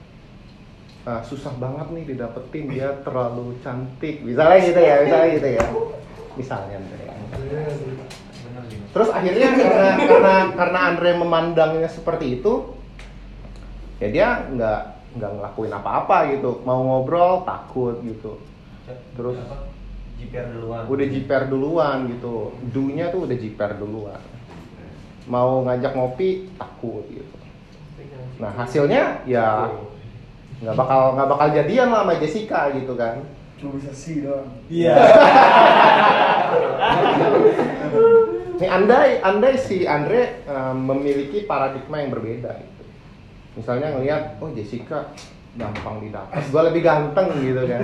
eh, 1.07 1.21
susah 1.25 1.53
banget 1.57 1.87
nih 1.93 2.03
didapetin 2.13 2.65
dia 2.69 2.89
terlalu 3.01 3.57
cantik. 3.65 4.21
Misalnya 4.21 4.59
gitu 4.61 4.81
ya, 4.81 4.95
misalnya 5.05 5.29
gitu 5.37 5.49
ya. 5.49 5.65
Misalnya. 6.37 6.77
Terus 8.91 9.09
akhirnya 9.09 9.49
karena 9.55 9.89
karena 10.03 10.35
karena 10.51 10.79
Andre 10.91 11.11
memandangnya 11.15 11.89
seperti 11.89 12.41
itu, 12.43 12.75
ya 14.03 14.07
dia 14.11 14.27
nggak 14.51 14.81
nggak 15.15 15.31
ngelakuin 15.39 15.73
apa-apa 15.73 16.17
gitu. 16.35 16.59
Mau 16.67 16.83
ngobrol 16.83 17.47
takut 17.47 17.99
gitu. 18.03 18.39
Terus? 19.15 19.39
JPR 20.21 20.47
duluan. 20.53 20.83
Udah 20.85 21.07
jiper 21.09 21.41
duluan 21.49 21.97
gitu. 22.13 22.53
Do-nya 22.69 23.09
tuh 23.09 23.25
udah 23.25 23.37
jiper 23.37 23.73
duluan. 23.81 24.21
Mau 25.25 25.65
ngajak 25.65 25.97
ngopi 25.97 26.51
takut 26.59 27.01
gitu. 27.09 27.35
Nah 28.37 28.53
hasilnya 28.53 29.25
ya 29.25 29.69
nggak 30.61 30.75
bakal 30.77 31.17
nggak 31.17 31.29
bakal 31.29 31.47
jadian 31.49 31.89
lah 31.89 32.05
sama 32.05 32.13
Jessica 32.21 32.69
gitu 32.77 32.93
kan. 32.93 33.25
Cuma 33.57 33.77
bisa 33.77 33.93
sih 33.93 34.21
doang. 34.25 34.49
Iya. 34.69 34.95
Nih 38.61 38.69
andai 38.69 39.17
andai 39.25 39.57
si 39.57 39.89
Andre 39.89 40.45
eh, 40.45 40.73
memiliki 40.77 41.49
paradigma 41.49 41.97
yang 41.97 42.13
berbeda 42.13 42.61
gitu. 42.61 42.83
Misalnya 43.57 43.97
ngelihat, 43.97 44.37
oh 44.39 44.53
Jessica 44.53 45.11
gampang 45.51 45.99
didapat, 45.99 46.47
gue 46.47 46.61
lebih 46.71 46.79
ganteng 46.79 47.27
gitu 47.43 47.67
kan. 47.67 47.83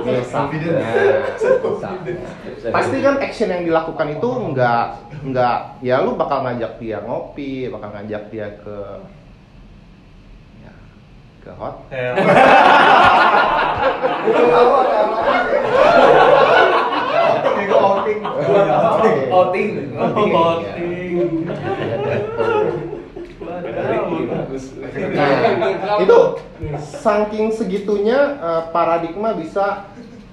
Biasa. 0.00 0.38
Nah, 0.48 0.48
bisa. 0.48 1.88
Pasti 2.72 2.96
kan 3.04 3.20
action 3.20 3.52
yang 3.52 3.68
dilakukan 3.68 4.16
itu 4.16 4.28
nggak 4.56 4.86
nggak 5.28 5.58
ya 5.84 6.00
lu 6.00 6.16
bakal 6.16 6.48
ngajak 6.48 6.80
dia 6.80 7.04
ngopi, 7.04 7.68
bakal 7.68 7.92
ngajak 7.92 8.22
dia 8.32 8.48
ke 8.56 8.76
ke 11.46 11.52
hotel. 11.54 12.12
Outing, 17.06 17.70
outing. 17.70 18.20
Outing. 18.26 19.18
Outing. 19.30 19.68
Outing. 19.94 20.30
Iya. 20.76 21.24
Nah, 25.16 25.30
itu 26.02 26.18
saking 26.80 27.52
segitunya 27.54 28.18
eh, 28.40 28.62
paradigma 28.74 29.36
bisa 29.36 29.86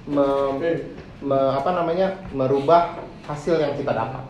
me- 0.08 0.82
me- 1.22 1.52
apa 1.54 1.70
namanya 1.72 2.18
merubah 2.34 2.98
hasil 3.24 3.60
yang 3.60 3.76
kita 3.78 3.92
dapat. 3.92 4.24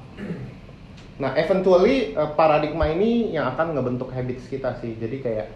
Nah, 1.17 1.31
eventually 1.39 2.13
eh, 2.13 2.31
paradigma 2.35 2.91
ini 2.91 3.33
yang 3.33 3.51
akan 3.55 3.75
ngebentuk 3.79 4.11
habits 4.13 4.47
kita 4.51 4.77
sih. 4.83 4.95
Jadi 4.99 5.17
kayak 5.23 5.47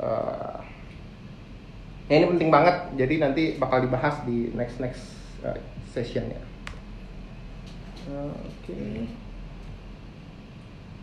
eh, 0.00 0.58
ya 2.08 2.14
ini 2.20 2.26
penting 2.36 2.50
banget. 2.50 2.76
Jadi 2.96 3.14
nanti 3.20 3.42
bakal 3.56 3.84
dibahas 3.84 4.22
di 4.28 4.52
next 4.52 4.80
next 4.80 5.02
eh, 5.42 5.60
sessionnya. 5.92 6.40
Eh, 8.06 8.32
Oke. 8.32 8.76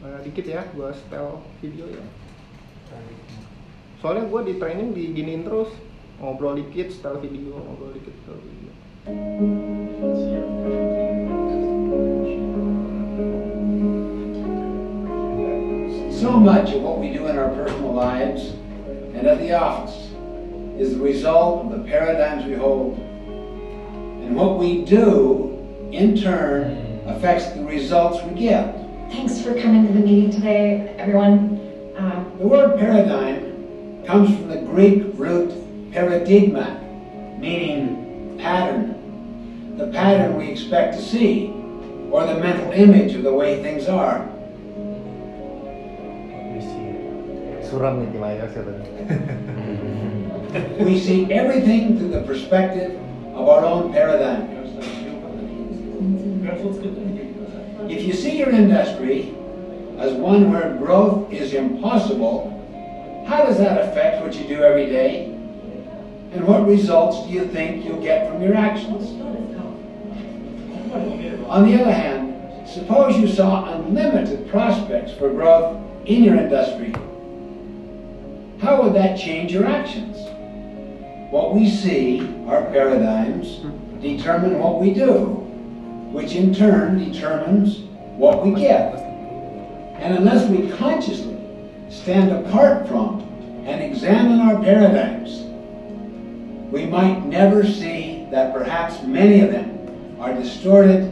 Eh, 0.03 0.19
dikit 0.27 0.45
ya, 0.45 0.67
gua 0.75 0.91
setel 0.91 1.39
video 1.63 1.87
ya. 1.87 2.03
Soalnya 4.03 4.27
gue 4.27 4.41
di 4.51 4.53
training 4.59 4.91
diginiin 4.91 5.47
terus 5.47 5.71
ngobrol 6.19 6.59
dikit, 6.59 6.91
setel 6.91 7.23
video, 7.23 7.55
ngobrol 7.55 7.95
dikit, 7.95 8.11
setel 8.19 8.37
video. 8.43 8.71
So 16.11 16.35
much 16.39 16.75
of 16.75 16.83
what 16.83 16.99
we 16.99 17.15
do 17.15 17.27
in 17.27 17.39
our 17.39 17.51
personal 17.55 17.95
lives 17.95 18.55
and 19.23 19.39
at 19.39 19.39
the 19.39 19.53
office 19.53 20.11
is 20.77 20.97
the 20.97 21.01
result 21.01 21.65
of 21.65 21.79
the 21.79 21.89
paradigms 21.89 22.45
we 22.45 22.55
hold. 22.55 22.99
And 22.99 24.35
what 24.35 24.59
we 24.59 24.83
do, 24.83 25.87
in 25.93 26.17
turn, 26.17 27.01
affects 27.07 27.47
the 27.51 27.63
results 27.63 28.21
we 28.23 28.37
get. 28.37 28.75
Thanks 29.11 29.41
for 29.41 29.57
coming 29.61 29.87
to 29.87 29.93
the 29.93 29.99
meeting 29.99 30.29
today, 30.29 30.93
everyone. 30.97 31.61
Um, 31.95 32.35
The 32.37 32.47
word 32.47 32.77
paradigm 32.77 34.03
comes 34.05 34.29
from 34.35 34.49
the 34.49 34.57
Greek 34.57 35.03
root 35.13 35.53
paradigma, 35.93 36.81
meaning 37.39 38.37
pattern. 38.39 39.77
The 39.77 39.87
pattern 39.87 40.35
we 40.35 40.49
expect 40.49 40.95
to 40.95 41.01
see, 41.01 41.47
or 42.11 42.25
the 42.25 42.39
mental 42.39 42.73
image 42.73 43.15
of 43.15 43.23
the 43.23 43.31
way 43.31 43.61
things 43.63 43.87
are. 43.87 44.27
We 50.79 50.99
see 50.99 51.31
everything 51.31 51.97
through 51.97 52.09
the 52.09 52.21
perspective 52.21 52.99
of 53.33 53.49
our 53.49 53.65
own 53.65 53.91
paradigm. 53.91 54.49
If 57.89 58.03
you 58.03 58.13
see 58.13 58.37
your 58.37 58.51
industry 58.51 59.33
as 59.97 60.13
one 60.13 60.51
where 60.51 60.75
growth 60.77 61.31
is 61.31 61.53
impossible, 61.53 62.51
how 63.27 63.45
does 63.45 63.57
that 63.57 63.89
affect 63.89 64.21
what 64.21 64.35
you 64.35 64.47
do 64.47 64.61
every 64.61 64.85
day? 64.85 65.25
And 66.33 66.47
what 66.47 66.65
results 66.67 67.27
do 67.27 67.33
you 67.33 67.47
think 67.47 67.85
you'll 67.85 68.01
get 68.01 68.29
from 68.29 68.41
your 68.41 68.55
actions? 68.55 69.09
On 71.47 71.65
the 71.65 71.81
other 71.81 71.91
hand, 71.91 72.67
suppose 72.67 73.17
you 73.17 73.27
saw 73.27 73.73
unlimited 73.73 74.47
prospects 74.49 75.11
for 75.13 75.29
growth 75.29 75.79
in 76.05 76.23
your 76.23 76.35
industry. 76.35 76.93
How 78.63 78.81
would 78.81 78.93
that 78.93 79.19
change 79.19 79.51
your 79.51 79.65
actions? 79.65 80.15
What 81.31 81.53
we 81.53 81.69
see, 81.69 82.21
our 82.47 82.63
paradigms, 82.67 83.57
determine 84.01 84.57
what 84.57 84.79
we 84.79 84.93
do, 84.93 85.25
which 86.13 86.35
in 86.35 86.53
turn 86.53 86.97
determines 86.97 87.79
what 88.15 88.45
we 88.45 88.53
get. 88.53 88.95
And 89.99 90.17
unless 90.17 90.49
we 90.49 90.71
consciously 90.77 91.37
stand 91.89 92.31
apart 92.31 92.87
from 92.87 93.19
and 93.65 93.83
examine 93.83 94.39
our 94.39 94.63
paradigms, 94.63 95.41
we 96.71 96.85
might 96.85 97.25
never 97.25 97.65
see 97.65 98.29
that 98.31 98.53
perhaps 98.53 99.03
many 99.03 99.41
of 99.41 99.51
them 99.51 100.15
are 100.21 100.33
distorted, 100.33 101.11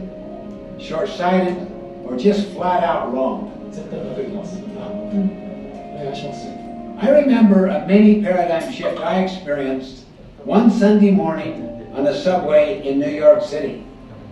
short 0.80 1.06
sighted, 1.06 1.70
or 2.06 2.16
just 2.16 2.48
flat 2.52 2.82
out 2.82 3.12
wrong. 3.12 3.50
I 7.02 7.10
remember 7.10 7.66
a 7.66 7.84
mini 7.84 8.22
paradigm 8.22 8.70
shift 8.70 9.00
I 9.00 9.24
experienced 9.24 10.04
one 10.44 10.70
Sunday 10.70 11.10
morning 11.10 11.90
on 11.94 12.06
a 12.06 12.14
subway 12.14 12.86
in 12.86 13.00
New 13.00 13.10
York 13.10 13.42
City. 13.42 13.84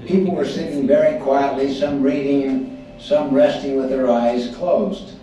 People 0.07 0.37
were 0.37 0.47
sitting 0.47 0.87
very 0.87 1.19
quietly, 1.19 1.75
some 1.75 2.01
reading, 2.01 2.95
some 3.01 3.35
resting 3.35 3.77
with 3.77 3.91
their 3.91 4.09
eyes 4.09 4.55
closed. 4.55 5.17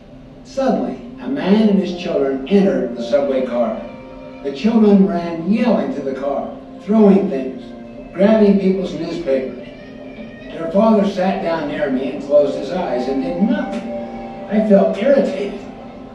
Suddenly, 0.44 0.98
a 1.22 1.30
man 1.30 1.70
and 1.70 1.80
his 1.80 1.98
children 1.98 2.46
entered 2.50 2.98
the 2.98 3.10
subway 3.10 3.46
car. 3.46 3.82
The 4.44 4.52
children 4.54 5.08
ran 5.08 5.50
yelling 5.50 5.96
to 5.96 6.02
the 6.02 6.16
car, 6.16 6.54
throwing 6.82 7.30
things, 7.30 7.64
grabbing 8.14 8.60
people's 8.60 8.94
newspapers. 8.94 9.66
Their 10.52 10.70
father 10.74 11.10
sat 11.10 11.44
down 11.44 11.70
near 11.70 11.90
me 11.90 12.12
and 12.12 12.26
closed 12.26 12.58
his 12.58 12.72
eyes 12.72 13.08
and 13.08 13.24
did 13.24 13.42
nothing. 13.42 13.90
I 14.50 14.68
felt 14.68 14.98
irritated. 14.98 15.67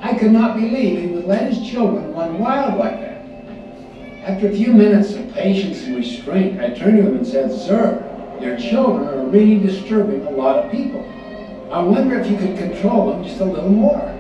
I 0.03 0.15
could 0.15 0.33
not 0.33 0.57
believe 0.57 0.99
he 0.99 1.07
would 1.07 1.27
let 1.27 1.53
his 1.53 1.71
children 1.71 2.13
run 2.13 2.41
wild 2.41 2.77
like 2.77 3.01
that. 3.01 3.25
After 4.25 4.49
a 4.49 4.53
few 4.53 4.73
minutes 4.73 5.13
of 5.15 5.33
patience 5.33 5.85
and 5.85 5.95
restraint, 5.95 6.61
I 6.61 6.71
turned 6.71 6.99
to 6.99 7.07
him 7.07 7.17
and 7.19 7.27
said, 7.27 7.53
Sir, 7.53 8.09
your 8.41 8.59
children 8.59 9.07
are 9.09 9.25
really 9.27 9.65
disturbing 9.65 10.27
a 10.27 10.31
lot 10.31 10.65
of 10.65 10.73
people. 10.73 11.09
I 11.73 11.81
wonder 11.81 12.19
if 12.19 12.29
you 12.29 12.37
could 12.37 12.59
control 12.59 13.13
them 13.13 13.23
just 13.23 13.41
a 13.41 13.45
little 13.45 13.71
more. 13.71 14.19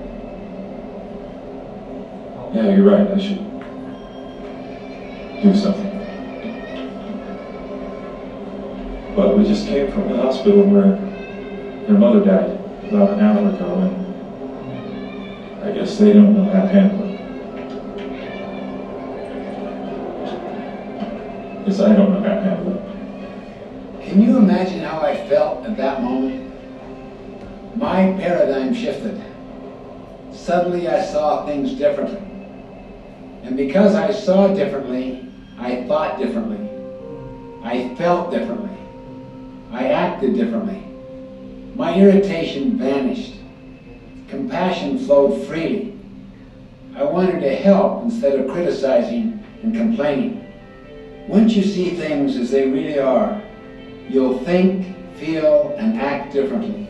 Yeah, 2.54 2.74
you're 2.76 2.88
right. 2.88 3.10
I 3.10 3.18
should 3.18 3.38
do 5.42 5.54
something. 5.56 5.90
But 9.16 9.36
we 9.36 9.44
just 9.44 9.66
came 9.66 9.90
from 9.90 10.08
the 10.10 10.22
hospital 10.22 10.62
where 10.62 10.96
their 11.86 11.98
mother 11.98 12.24
died 12.24 12.58
about 12.88 13.10
an 13.10 13.20
hour 13.20 13.48
ago, 13.48 14.01
I 15.62 15.70
guess 15.70 15.96
they 15.96 16.12
don't 16.12 16.34
know 16.34 16.44
how 16.52 16.62
to 16.62 16.68
handle 16.68 17.08
it. 17.08 17.18
Because 21.60 21.80
I 21.80 21.94
don't 21.94 22.10
know 22.10 22.20
how 22.20 22.34
to 22.34 22.40
handle 22.40 22.72
it. 22.74 24.02
Can 24.04 24.20
you 24.20 24.38
imagine 24.38 24.80
how 24.80 25.00
I 25.00 25.28
felt 25.28 25.64
at 25.64 25.76
that 25.76 26.02
moment? 26.02 26.52
My 27.76 28.12
paradigm 28.18 28.74
shifted. 28.74 29.22
Suddenly 30.32 30.88
I 30.88 31.00
saw 31.04 31.46
things 31.46 31.74
differently. 31.74 32.18
And 33.44 33.56
because 33.56 33.94
I 33.94 34.10
saw 34.10 34.48
differently, 34.52 35.32
I 35.58 35.84
thought 35.84 36.18
differently. 36.18 36.58
I 37.62 37.94
felt 37.94 38.32
differently. 38.32 38.76
I 39.70 39.90
acted 39.90 40.34
differently. 40.34 40.82
My 41.76 41.94
irritation 41.94 42.76
vanished. 42.76 43.41
Compassion 44.32 44.98
flowed 44.98 45.46
freely. 45.46 45.94
I 46.96 47.04
wanted 47.04 47.42
to 47.42 47.54
help 47.54 48.02
instead 48.02 48.40
of 48.40 48.50
criticizing 48.50 49.44
and 49.62 49.76
complaining. 49.76 50.50
Once 51.28 51.52
you 51.52 51.62
see 51.62 51.90
things 51.90 52.36
as 52.36 52.50
they 52.50 52.66
really 52.66 52.98
are, 52.98 53.42
you'll 54.08 54.38
think, 54.38 54.96
feel, 55.18 55.74
and 55.76 56.00
act 56.00 56.32
differently. 56.32 56.88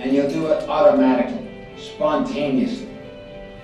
And 0.00 0.14
you'll 0.14 0.28
do 0.28 0.48
it 0.48 0.68
automatically, 0.68 1.66
spontaneously. 1.78 2.94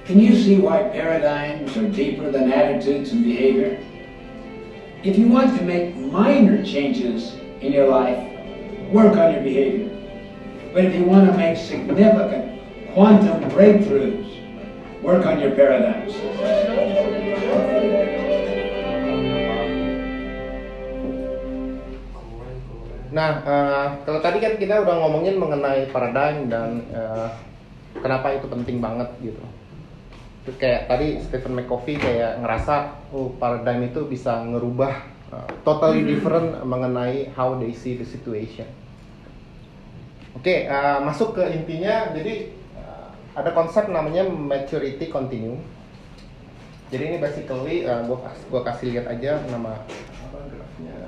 Can 0.07 0.19
you 0.19 0.35
see 0.35 0.57
why 0.57 0.85
paradigms 0.85 1.77
are 1.77 1.87
deeper 1.87 2.31
than 2.31 2.51
attitudes 2.51 3.13
and 3.13 3.25
behavior? 3.25 3.79
If 5.05 5.19
you 5.19 5.29
want 5.29 5.55
to 5.59 5.65
make 5.67 5.95
minor 5.97 6.65
changes 6.65 7.35
in 7.61 7.73
your 7.73 7.89
life, 7.89 8.27
work 8.91 9.19
on 9.19 9.35
your 9.35 9.43
behavior. 9.43 9.95
But 10.73 10.87
if 10.87 10.95
you 10.95 11.05
want 11.05 11.31
to 11.31 11.37
make 11.37 11.59
significant 11.59 12.48
quantum 12.99 13.39
breakthroughs, 13.55 14.27
work 15.07 15.23
on 15.23 15.39
your 15.39 15.55
paradigms. 15.55 16.19
Nah, 23.15 23.31
eh, 23.47 23.87
kalau 24.03 24.19
tadi 24.19 24.43
kan 24.43 24.59
kita 24.59 24.83
udah 24.83 24.99
ngomongin 24.99 25.39
mengenai 25.39 25.87
paradigm 25.95 26.51
dan 26.51 26.83
eh, 26.91 27.31
kenapa 28.03 28.35
itu 28.35 28.51
penting 28.51 28.83
banget 28.83 29.07
gitu. 29.23 29.47
Terus 30.43 30.57
kayak 30.59 30.91
tadi 30.91 31.23
Stephen 31.23 31.55
McCovey 31.55 32.03
kayak 32.03 32.43
ngerasa 32.43 32.99
oh 33.15 33.31
paradigm 33.39 33.95
itu 33.95 34.11
bisa 34.11 34.43
ngerubah 34.43 35.07
eh, 35.39 35.51
totally 35.63 36.03
different 36.03 36.67
mengenai 36.67 37.31
how 37.39 37.55
they 37.63 37.71
see 37.71 37.95
the 37.95 38.03
situation. 38.03 38.67
Oke, 40.35 40.67
eh, 40.67 40.99
masuk 40.99 41.39
ke 41.39 41.47
intinya. 41.55 42.11
Jadi 42.11 42.59
ada 43.39 43.51
konsep 43.55 43.87
namanya 43.87 44.27
maturity 44.27 45.07
continuum. 45.07 45.63
Jadi 46.91 47.03
ini 47.15 47.17
basically 47.23 47.87
eh, 47.87 48.01
gua 48.09 48.19
kas- 48.27 48.47
gua 48.51 48.63
kasih 48.67 48.97
lihat 48.97 49.07
aja 49.07 49.39
nama 49.47 49.87
apa 50.27 50.39
grafnya. 50.51 50.99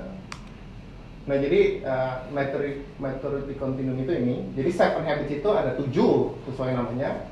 Nah 1.21 1.37
jadi 1.37 1.85
uh, 1.85 2.15
maturity, 2.33 2.81
maturity 2.97 3.53
continuum 3.53 4.01
itu 4.01 4.13
ini, 4.15 4.35
jadi 4.57 4.69
seven 4.73 5.05
habits 5.05 5.29
itu 5.29 5.49
ada 5.53 5.77
tujuh 5.77 6.33
sesuai 6.49 6.73
namanya. 6.73 7.29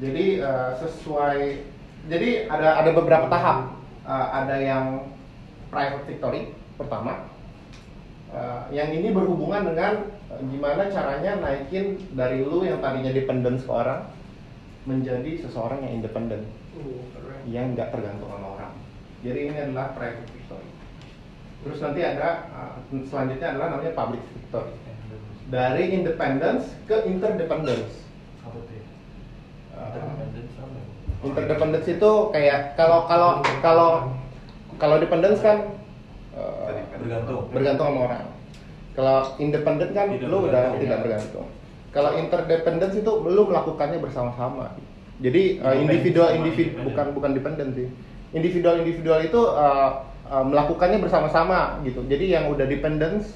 Jadi 0.00 0.40
eh, 0.40 0.70
sesuai 0.80 1.38
jadi 2.08 2.48
ada 2.48 2.80
ada 2.80 2.90
beberapa 2.96 3.28
tahap. 3.28 3.76
Eh, 4.00 4.28
ada 4.32 4.56
yang 4.56 5.12
private 5.68 6.08
victory 6.08 6.56
pertama. 6.80 7.28
Eh, 8.32 8.62
yang 8.74 8.90
ini 8.96 9.12
berhubungan 9.12 9.70
dengan 9.70 10.08
eh, 10.32 10.42
gimana 10.48 10.88
caranya 10.88 11.36
naikin 11.38 12.00
dari 12.16 12.40
lu 12.40 12.64
yang 12.64 12.80
tadinya 12.80 13.12
dependent 13.12 13.60
ke 13.60 13.70
orang 13.70 14.08
menjadi 14.88 15.30
seseorang 15.44 15.84
yang 15.84 16.00
independen 16.00 16.48
Uh, 16.70 17.02
keren. 17.12 17.40
yang 17.50 17.66
nggak 17.74 17.90
tergantung 17.90 18.30
sama 18.30 18.54
orang. 18.54 18.72
Jadi 19.26 19.38
ini 19.50 19.58
adalah 19.58 19.90
private 19.92 20.30
victory. 20.30 20.70
Terus 21.66 21.78
nanti 21.82 22.00
ada 22.06 22.28
uh, 22.54 22.78
selanjutnya 23.10 23.48
adalah 23.52 23.66
namanya 23.74 23.92
public 23.92 24.22
victory. 24.32 24.72
Dari 25.50 25.84
independence 25.90 26.72
ke 26.86 27.04
interdependence. 27.10 28.06
apa 28.46 28.54
tuh 28.54 28.78
Uh, 29.70 29.82
Interdependence 29.86 30.52
apa 30.58 30.78
interdependence 31.20 31.88
itu 31.88 32.10
kayak 32.32 32.58
kalau 32.80 33.04
kalau 33.04 33.30
kalau 33.60 33.90
kalau 34.80 34.96
dependence 34.96 35.40
kan 35.44 35.58
uh, 36.32 36.72
bergantung 36.96 37.50
bergantung 37.52 37.86
sama 37.92 38.00
orang. 38.08 38.24
Kalau 38.96 39.16
independent 39.36 39.92
kan 39.92 40.06
Tidak 40.10 40.28
lu 40.28 40.48
udah 40.48 40.74
tidak 40.80 40.98
bergantung. 41.04 41.46
Kalau 41.90 42.14
interdependence 42.14 42.94
itu 42.94 43.12
lu 43.26 43.50
melakukannya 43.50 43.98
bersama-sama. 43.98 44.78
Jadi 45.20 45.58
uh, 45.60 45.74
individual 45.74 46.32
individu 46.32 46.80
bukan 46.86 47.06
bukan 47.12 47.30
dependent 47.34 47.70
sih. 47.74 47.90
Individual 48.30 48.78
individual 48.80 49.20
itu 49.20 49.40
uh, 49.42 50.06
uh, 50.30 50.44
melakukannya 50.46 51.02
bersama-sama 51.02 51.82
gitu. 51.82 52.06
Jadi 52.06 52.30
yang 52.30 52.46
udah 52.48 52.64
dependence, 52.64 53.34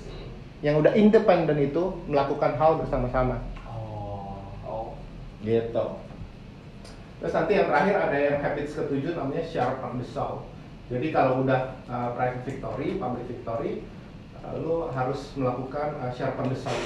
yang 0.62 0.78
udah 0.78 0.94
independent 0.94 1.58
itu 1.58 1.98
melakukan 2.08 2.56
hal 2.56 2.80
bersama-sama 2.80 3.42
oh 3.68 4.38
Oh, 4.64 4.96
gitu. 5.44 6.00
Terus 7.20 7.32
nanti 7.34 7.52
yang 7.56 7.68
terakhir 7.68 7.94
ada 8.00 8.16
yang 8.16 8.36
habits 8.40 8.72
ketujuh 8.78 9.12
namanya 9.18 9.44
share 9.44 9.76
from 9.82 10.00
the 10.00 10.06
soul. 10.06 10.48
Jadi 10.88 11.12
kalau 11.12 11.44
udah 11.44 11.80
uh, 11.88 12.12
private 12.12 12.44
victory, 12.44 13.00
public 13.00 13.24
victory, 13.28 13.72
uh, 14.40 14.56
lu 14.60 14.88
harus 14.92 15.32
melakukan 15.36 16.00
uh, 16.00 16.12
share 16.12 16.32
from 16.36 16.52
the 16.52 16.58
soul. 16.58 16.80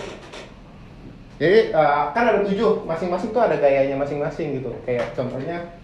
Jadi 1.38 1.70
uh, 1.70 2.10
kan 2.10 2.24
ada 2.26 2.42
tujuh, 2.42 2.82
masing-masing 2.82 3.30
tuh 3.30 3.42
ada 3.42 3.54
gayanya 3.56 3.94
masing-masing 3.94 4.58
gitu. 4.58 4.74
Kayak 4.82 5.14
contohnya 5.14 5.78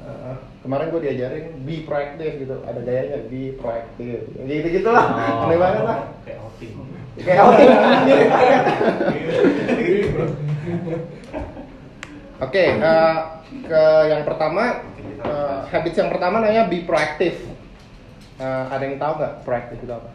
uh, 0.00 0.32
kemarin 0.64 0.88
gue 0.88 1.00
diajarin 1.04 1.44
be 1.62 1.84
proactive 1.84 2.40
gitu, 2.40 2.56
ada 2.64 2.80
gayanya 2.80 3.20
be 3.28 3.52
proactive. 3.54 4.24
Gitu 4.32 4.66
gitulah, 4.80 5.04
Oh. 5.12 5.44
aneh 5.44 5.60
banget 5.60 5.82
lah. 5.84 5.98
kayak 6.24 6.40
outing 6.40 6.72
Kayak 7.14 7.40
outing. 7.44 7.70
Oke, 12.42 12.64
eh, 12.66 13.16
ke 13.64 13.82
yang 14.10 14.22
pertama 14.26 14.82
eh, 15.22 15.58
habits 15.70 15.94
yang 15.96 16.10
pertama 16.10 16.42
namanya 16.42 16.66
be 16.66 16.82
proactive. 16.82 17.38
Eh, 18.36 18.64
ada 18.66 18.82
yang 18.82 18.98
tahu 18.98 19.12
nggak 19.22 19.34
proactive 19.46 19.78
itu 19.78 19.92
apa? 19.94 20.10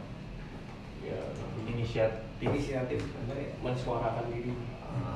ya 0.99 1.19
inisiatif 1.65 2.19
Inisiatif, 2.39 3.03
mensuarakan 3.59 4.27
diri. 4.31 4.51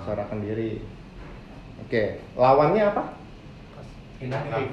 Suarakan 0.04 0.40
diri. 0.44 0.84
Oke, 1.84 2.20
lawannya 2.36 2.84
apa? 2.90 3.04
Inaktif. 4.24 4.68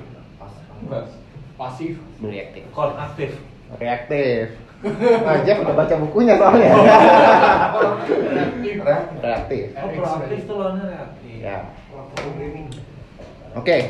Pasif. 1.58 1.94
Reaktif. 2.24 2.64
konaktif 2.72 3.30
Reaktif. 3.76 4.56
Nah, 4.80 5.44
Jeff 5.44 5.60
udah 5.60 5.76
baca 5.76 5.94
bukunya 6.00 6.40
soalnya. 6.40 6.72
Reaktif. 9.20 9.76
oh 9.76 9.88
proaktif 9.92 10.40
tuh 10.48 10.56
lawannya 10.56 10.84
reaktif 10.88 11.36
Ya. 11.40 11.68
Programming. 12.16 12.68
Oke. 13.50 13.76
eh, 13.82 13.88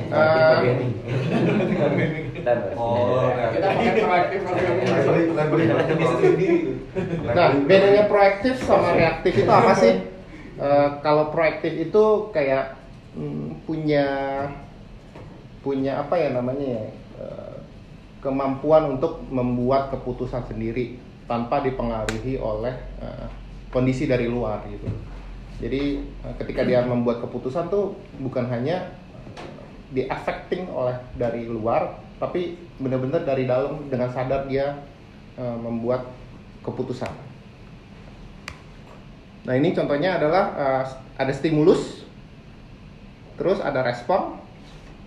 oh 2.75 3.29
Kita 3.53 3.70
pakai 3.77 4.38
proaktif. 4.40 4.40
Nah, 7.31 7.49
bedanya 7.68 8.03
proaktif 8.09 8.55
sama 8.64 8.96
reaktif 8.96 9.33
itu 9.37 9.53
apa 9.53 9.73
sih? 9.79 10.10
Eh, 10.61 10.88
kalau 11.01 11.33
proaktif 11.33 11.73
itu 11.73 12.05
kayak 12.37 12.77
mm, 13.16 13.64
punya 13.64 14.05
punya 15.64 16.05
apa 16.05 16.20
ya 16.20 16.37
namanya 16.37 16.66
ya? 16.77 16.85
eh, 17.16 17.57
kemampuan 18.20 19.01
untuk 19.01 19.25
membuat 19.33 19.88
keputusan 19.88 20.44
sendiri 20.44 21.01
tanpa 21.25 21.64
dipengaruhi 21.64 22.37
oleh 22.37 22.77
eh, 23.01 23.27
kondisi 23.73 24.05
dari 24.05 24.29
luar 24.29 24.61
gitu. 24.68 24.85
Jadi 25.61 26.01
ketika 26.40 26.64
dia 26.64 26.81
membuat 26.85 27.20
keputusan 27.25 27.68
tuh 27.68 27.92
bukan 28.16 28.49
hanya 28.49 28.96
di 29.92 30.09
affecting 30.09 30.64
oleh 30.73 30.96
dari 31.20 31.44
luar, 31.44 32.01
tapi 32.16 32.57
benar-benar 32.81 33.29
dari 33.29 33.44
dalam 33.44 33.85
dengan 33.92 34.09
sadar 34.09 34.49
dia 34.49 34.73
membuat 35.37 36.09
keputusan. 36.64 37.30
Nah 39.48 39.55
ini 39.57 39.72
contohnya 39.72 40.20
adalah 40.20 40.44
eh, 40.57 40.85
ada 41.16 41.33
stimulus, 41.33 42.05
terus 43.40 43.61
ada 43.61 43.81
respon. 43.81 44.37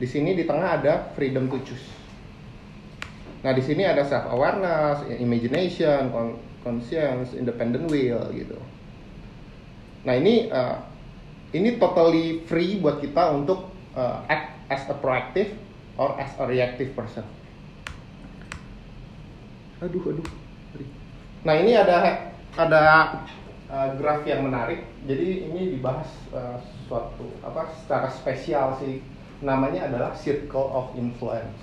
Di 0.02 0.10
sini 0.10 0.34
di 0.34 0.44
tengah 0.44 0.82
ada 0.82 0.94
freedom 1.14 1.48
to 1.48 1.62
choose. 1.64 1.86
Nah 3.46 3.54
di 3.54 3.62
sini 3.62 3.86
ada 3.86 4.02
self 4.02 4.26
awareness, 4.32 5.06
imagination, 5.22 6.10
con- 6.10 6.40
conscience, 6.66 7.38
independent 7.38 7.86
will 7.92 8.26
gitu. 8.34 8.58
Nah 10.08 10.18
ini 10.18 10.50
eh, 10.50 10.78
ini 11.54 11.78
totally 11.78 12.42
free 12.50 12.82
buat 12.82 12.98
kita 13.00 13.36
untuk 13.38 13.70
eh, 13.94 14.18
act 14.34 14.66
as 14.74 14.84
a 14.90 14.96
proactive 14.98 15.54
or 16.02 16.18
as 16.18 16.34
a 16.42 16.46
reactive 16.50 16.98
person. 16.98 17.24
Aduh 19.84 20.02
aduh. 20.10 20.26
Nah 21.44 21.54
ini 21.60 21.76
ada 21.76 22.32
ada 22.56 22.82
uh, 23.74 23.90
graf 23.98 24.22
yang 24.30 24.46
menarik. 24.46 24.86
Jadi 25.10 25.50
ini 25.50 25.62
dibahas 25.74 26.08
uh, 26.30 26.62
suatu 26.86 27.26
apa 27.42 27.74
secara 27.82 28.08
spesial 28.14 28.78
sih. 28.78 29.02
Namanya 29.42 29.90
adalah 29.92 30.14
circle 30.16 30.70
of 30.72 30.94
influence. 30.96 31.58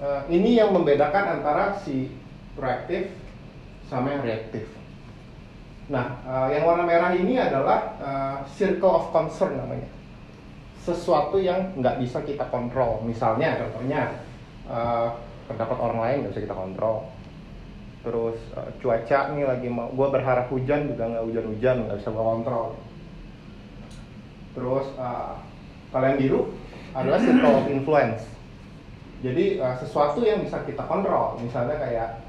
Uh, 0.00 0.24
ini 0.32 0.58
yang 0.58 0.74
membedakan 0.74 1.38
antara 1.38 1.78
si 1.84 2.10
proaktif 2.58 3.12
sama 3.86 4.18
yang 4.18 4.24
reaktif. 4.24 4.66
Nah, 5.92 6.18
uh, 6.26 6.48
yang 6.50 6.66
warna 6.66 6.88
merah 6.88 7.12
ini 7.14 7.38
adalah 7.38 7.94
uh, 8.02 8.36
circle 8.50 8.90
of 8.90 9.06
concern 9.14 9.60
namanya. 9.60 9.86
Sesuatu 10.82 11.38
yang 11.38 11.78
nggak 11.78 12.02
bisa 12.02 12.18
kita 12.26 12.50
kontrol. 12.50 12.98
Misalnya, 13.06 13.62
contohnya 13.62 14.18
uh, 14.66 15.14
pendapat 15.46 15.78
orang 15.78 15.98
lain 16.02 16.16
nggak 16.26 16.32
bisa 16.34 16.46
kita 16.50 16.56
kontrol 16.56 17.11
terus 18.02 18.38
uh, 18.58 18.70
cuaca 18.82 19.18
nih 19.34 19.46
lagi 19.46 19.68
mau 19.70 19.86
gue 19.94 20.08
berharap 20.10 20.50
hujan 20.50 20.90
juga 20.90 21.06
nggak 21.10 21.24
hujan-hujan. 21.26 21.76
Nggak 21.86 21.98
bisa 22.02 22.10
gue 22.10 22.24
kontrol. 22.24 22.66
Terus 24.52 24.86
uh, 24.98 25.34
kalau 25.94 26.06
yang 26.10 26.18
biru 26.18 26.40
adalah 26.92 27.18
circle 27.22 27.54
of 27.56 27.66
influence. 27.70 28.22
Jadi 29.22 29.62
uh, 29.62 29.74
sesuatu 29.78 30.20
yang 30.26 30.42
bisa 30.42 30.60
kita 30.66 30.82
kontrol. 30.84 31.38
Misalnya 31.38 31.78
kayak 31.78 32.26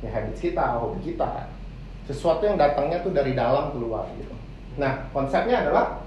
ya 0.00 0.08
habits 0.08 0.40
kita 0.40 0.80
hobi 0.80 1.12
kita 1.12 1.52
sesuatu 2.08 2.42
yang 2.42 2.58
datangnya 2.58 3.04
tuh 3.04 3.12
dari 3.14 3.36
dalam 3.36 3.70
keluar 3.70 4.08
gitu. 4.18 4.34
Nah 4.80 5.06
konsepnya 5.14 5.62
adalah 5.62 6.02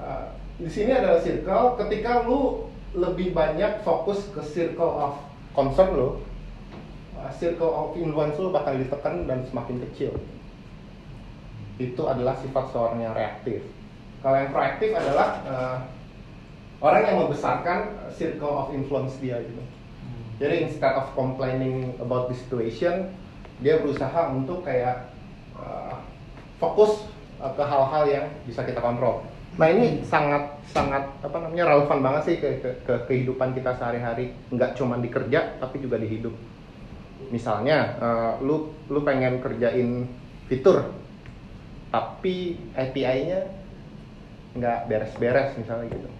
uh, 0.00 0.32
di 0.56 0.70
sini 0.72 0.96
adalah 0.96 1.20
circle 1.20 1.76
ketika 1.84 2.24
lu 2.24 2.70
lebih 2.96 3.36
banyak 3.36 3.84
fokus 3.84 4.32
ke 4.32 4.40
circle 4.40 4.88
of 4.88 5.14
concern 5.52 5.92
lu 5.92 6.08
uh, 6.08 6.16
circle 7.34 7.72
of 7.72 7.88
influence 7.98 8.36
lu 8.38 8.54
bakal 8.54 8.76
ditekan 8.76 9.26
dan 9.26 9.42
semakin 9.48 9.82
kecil. 9.88 10.12
Itu 11.76 12.08
adalah 12.08 12.38
sifat 12.40 12.72
seorang 12.72 13.04
yang 13.04 13.14
reaktif. 13.14 13.62
Kalau 14.24 14.36
yang 14.36 14.50
proaktif 14.50 14.90
adalah 14.96 15.28
uh, 15.44 15.78
orang 16.80 17.02
yang 17.06 17.16
membesarkan 17.26 18.10
circle 18.12 18.54
of 18.54 18.68
influence 18.72 19.16
dia 19.22 19.40
gitu. 19.40 19.62
Jadi 20.36 20.68
instead 20.68 20.92
of 20.92 21.08
complaining 21.16 21.96
about 21.96 22.28
the 22.28 22.36
situation, 22.36 23.08
dia 23.64 23.80
berusaha 23.80 24.28
untuk 24.36 24.60
kayak 24.68 25.08
uh, 25.56 25.96
fokus 26.60 27.08
uh, 27.40 27.52
ke 27.56 27.64
hal-hal 27.64 28.04
yang 28.04 28.26
bisa 28.44 28.60
kita 28.64 28.80
kontrol. 28.80 29.24
Nah 29.56 29.72
ini 29.72 30.04
sangat 30.04 30.60
sangat 30.68 31.08
apa 31.24 31.36
namanya 31.40 31.72
relevan 31.72 32.04
banget 32.04 32.22
sih 32.28 32.36
ke, 32.36 32.60
ke, 32.60 32.70
ke 32.84 32.94
kehidupan 33.08 33.56
kita 33.56 33.72
sehari-hari. 33.80 34.36
Nggak 34.52 34.76
cuma 34.76 35.00
di 35.00 35.08
kerja 35.08 35.56
tapi 35.56 35.80
juga 35.80 35.96
di 35.96 36.08
hidup. 36.12 36.36
Misalnya, 37.32 37.98
eh, 37.98 38.32
lu 38.44 38.70
lu 38.86 39.00
pengen 39.02 39.42
kerjain 39.42 40.06
fitur, 40.46 40.94
tapi 41.90 42.60
API-nya 42.76 43.40
nggak 44.56 44.88
beres-beres 44.88 45.58
misalnya 45.58 45.92
gitu. 45.92 46.10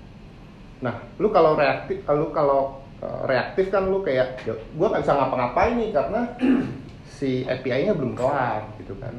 Nah, 0.84 1.00
lu 1.16 1.32
kalau 1.32 1.56
reaktif, 1.56 2.04
lu 2.10 2.28
kalau 2.34 2.82
eh, 3.00 3.20
reaktif 3.28 3.68
kan 3.68 3.86
lu 3.86 4.00
kayak, 4.00 4.40
"Ya, 4.48 4.54
gua 4.74 4.92
nggak 4.92 5.04
bisa 5.04 5.14
ngapa-ngapain 5.14 5.74
nih 5.78 5.90
karena 5.92 6.20
si 7.16 7.44
API-nya 7.46 7.92
belum 7.94 8.16
kelar 8.18 8.66
gitu 8.82 8.96
kan. 8.98 9.14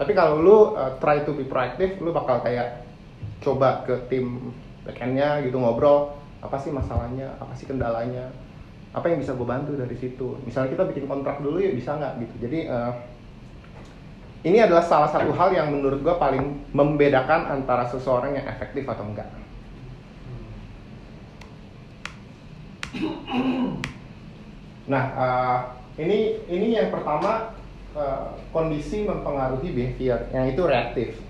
Tapi 0.00 0.12
kalau 0.16 0.40
lu 0.40 0.56
eh, 0.76 0.92
try 0.98 1.22
to 1.24 1.36
be 1.36 1.44
proactive, 1.44 2.00
lu 2.00 2.10
bakal 2.10 2.40
kayak 2.42 2.84
coba 3.40 3.84
ke 3.88 3.96
tim 4.12 4.52
backendnya 4.84 5.40
gitu 5.44 5.56
ngobrol 5.60 6.16
apa 6.40 6.56
sih 6.60 6.72
masalahnya 6.72 7.36
apa 7.40 7.52
sih 7.56 7.68
kendalanya 7.68 8.32
apa 8.90 9.06
yang 9.06 9.22
bisa 9.22 9.38
gue 9.38 9.46
bantu 9.46 9.78
dari 9.78 9.94
situ? 9.94 10.34
Misalnya 10.42 10.74
kita 10.74 10.84
bikin 10.90 11.06
kontrak 11.06 11.38
dulu 11.38 11.62
ya 11.62 11.70
bisa 11.70 11.94
nggak 11.94 12.26
gitu? 12.26 12.34
Jadi 12.48 12.58
eh, 12.66 12.92
ini 14.50 14.58
adalah 14.58 14.82
salah 14.82 15.06
satu 15.06 15.30
hal 15.36 15.54
yang 15.54 15.70
menurut 15.70 16.02
gue 16.02 16.14
paling 16.18 16.66
membedakan 16.74 17.54
antara 17.54 17.86
seseorang 17.86 18.34
yang 18.34 18.46
efektif 18.50 18.82
atau 18.88 19.06
enggak. 19.06 19.30
Nah, 24.90 25.04
eh, 25.14 25.58
ini 26.02 26.18
ini 26.50 26.74
yang 26.74 26.90
pertama 26.90 27.54
eh, 27.94 28.26
kondisi 28.50 29.06
mempengaruhi 29.06 29.70
behavior, 29.70 30.18
yang 30.34 30.50
itu 30.50 30.62
reaktif. 30.66 31.29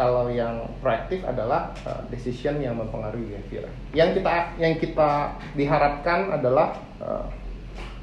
Kalau 0.00 0.32
yang 0.32 0.64
proaktif 0.80 1.20
adalah 1.28 1.76
eh, 1.84 2.08
decision 2.08 2.56
yang 2.56 2.80
mempengaruhi 2.80 3.36
behavior. 3.36 3.68
Yang 3.92 4.24
kita 4.24 4.32
yang 4.56 4.74
kita 4.80 5.10
diharapkan 5.52 6.40
adalah 6.40 6.72
eh, 7.04 7.24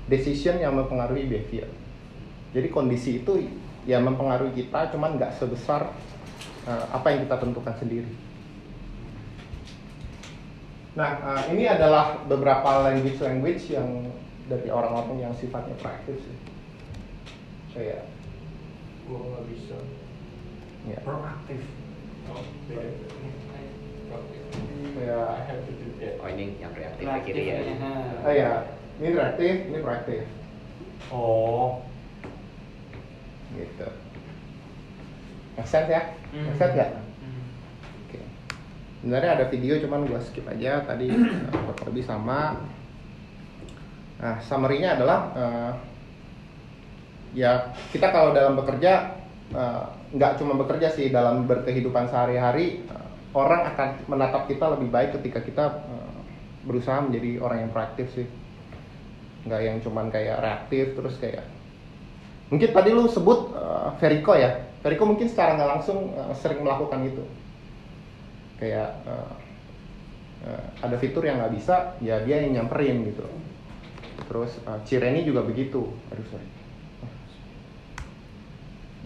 decision 0.06 0.62
yang 0.62 0.78
mempengaruhi 0.78 1.26
behavior. 1.26 1.66
Jadi 2.54 2.68
kondisi 2.70 3.26
itu 3.26 3.50
yang 3.90 4.06
mempengaruhi 4.06 4.54
kita, 4.54 4.94
cuman 4.94 5.18
nggak 5.18 5.42
sebesar 5.42 5.90
eh, 6.70 6.86
apa 6.94 7.18
yang 7.18 7.26
kita 7.26 7.42
tentukan 7.42 7.74
sendiri. 7.82 8.14
Nah, 10.94 11.10
eh, 11.18 11.44
ini 11.58 11.66
adalah 11.66 12.22
beberapa 12.30 12.86
language-language 12.90 13.74
yang 13.74 14.06
dari 14.46 14.70
orang-orang 14.70 15.30
yang 15.30 15.34
sifatnya 15.34 15.74
proaktif 15.82 16.18
sih. 16.22 16.38
Kayak, 17.74 18.06
Gua 19.10 19.24
nggak 19.24 19.46
bisa. 19.50 19.78
ya, 20.90 21.00
Proaktif. 21.02 21.77
Oh, 22.32 22.44
that. 22.72 23.08
Oh 26.18 26.28
ini 26.30 26.58
yang 26.60 26.74
reaktif 26.74 27.06
ke 27.06 27.20
kiri 27.30 27.44
ya. 27.54 27.58
oh 28.26 28.34
ya, 28.34 28.52
ini 29.00 29.08
reaktif, 29.14 29.54
ini 29.70 29.78
proaktif, 29.80 30.22
Oh, 31.14 31.86
gitu. 33.56 33.88
Make 35.56 35.70
sense 35.70 35.90
ya? 35.90 36.02
Make 36.34 36.58
sense 36.58 36.74
nggak? 36.76 36.92
Oke. 38.06 38.20
Sebenarnya 39.02 39.32
ada 39.40 39.46
video 39.50 39.80
cuman 39.82 40.06
gua 40.10 40.20
skip 40.22 40.46
aja 40.50 40.84
tadi 40.86 41.08
eh, 41.10 41.50
kurang 41.50 41.88
lebih 41.94 42.04
sama. 42.06 42.60
Nah, 44.18 44.36
summary-nya 44.42 44.98
adalah 44.98 45.20
eh, 45.38 45.72
ya 47.38 47.74
kita 47.94 48.10
kalau 48.10 48.34
dalam 48.34 48.58
bekerja 48.58 49.17
eh, 49.54 49.86
nggak 50.16 50.42
cuma 50.42 50.58
bekerja 50.58 50.92
sih 50.92 51.12
dalam 51.12 51.48
berkehidupan 51.48 52.10
sehari-hari 52.10 52.84
eh, 52.88 53.08
orang 53.36 53.70
akan 53.76 53.90
menatap 54.10 54.50
kita 54.50 54.74
lebih 54.76 54.90
baik 54.90 55.20
ketika 55.22 55.40
kita 55.44 55.66
eh, 55.88 56.12
berusaha 56.68 57.00
menjadi 57.04 57.40
orang 57.40 57.68
yang 57.68 57.72
proaktif 57.72 58.08
sih. 58.12 58.28
Nggak 59.48 59.62
yang 59.64 59.78
cuman 59.80 60.12
kayak 60.12 60.44
reaktif 60.44 60.98
terus 60.98 61.16
kayak 61.22 61.46
mungkin 62.52 62.70
tadi 62.72 62.90
lu 62.92 63.08
sebut 63.08 63.54
eh, 63.56 63.90
Veriko 64.00 64.34
ya. 64.36 64.66
Veriko 64.84 65.04
mungkin 65.04 65.28
secara 65.28 65.56
nggak 65.56 65.70
langsung 65.80 66.12
eh, 66.16 66.34
sering 66.36 66.64
melakukan 66.64 67.04
itu 67.04 67.24
kayak 68.58 68.90
eh, 69.06 69.34
eh, 70.50 70.64
ada 70.82 70.98
fitur 70.98 71.24
yang 71.26 71.38
nggak 71.42 71.54
bisa 71.54 71.98
ya 72.02 72.22
dia 72.26 72.42
yang 72.42 72.62
nyamperin 72.62 73.06
gitu 73.06 73.26
terus 74.28 74.58
eh, 74.66 74.80
Cireni 74.86 75.24
juga 75.24 75.46
begitu 75.46 75.86
aduh 76.10 76.26
sorry 76.28 76.57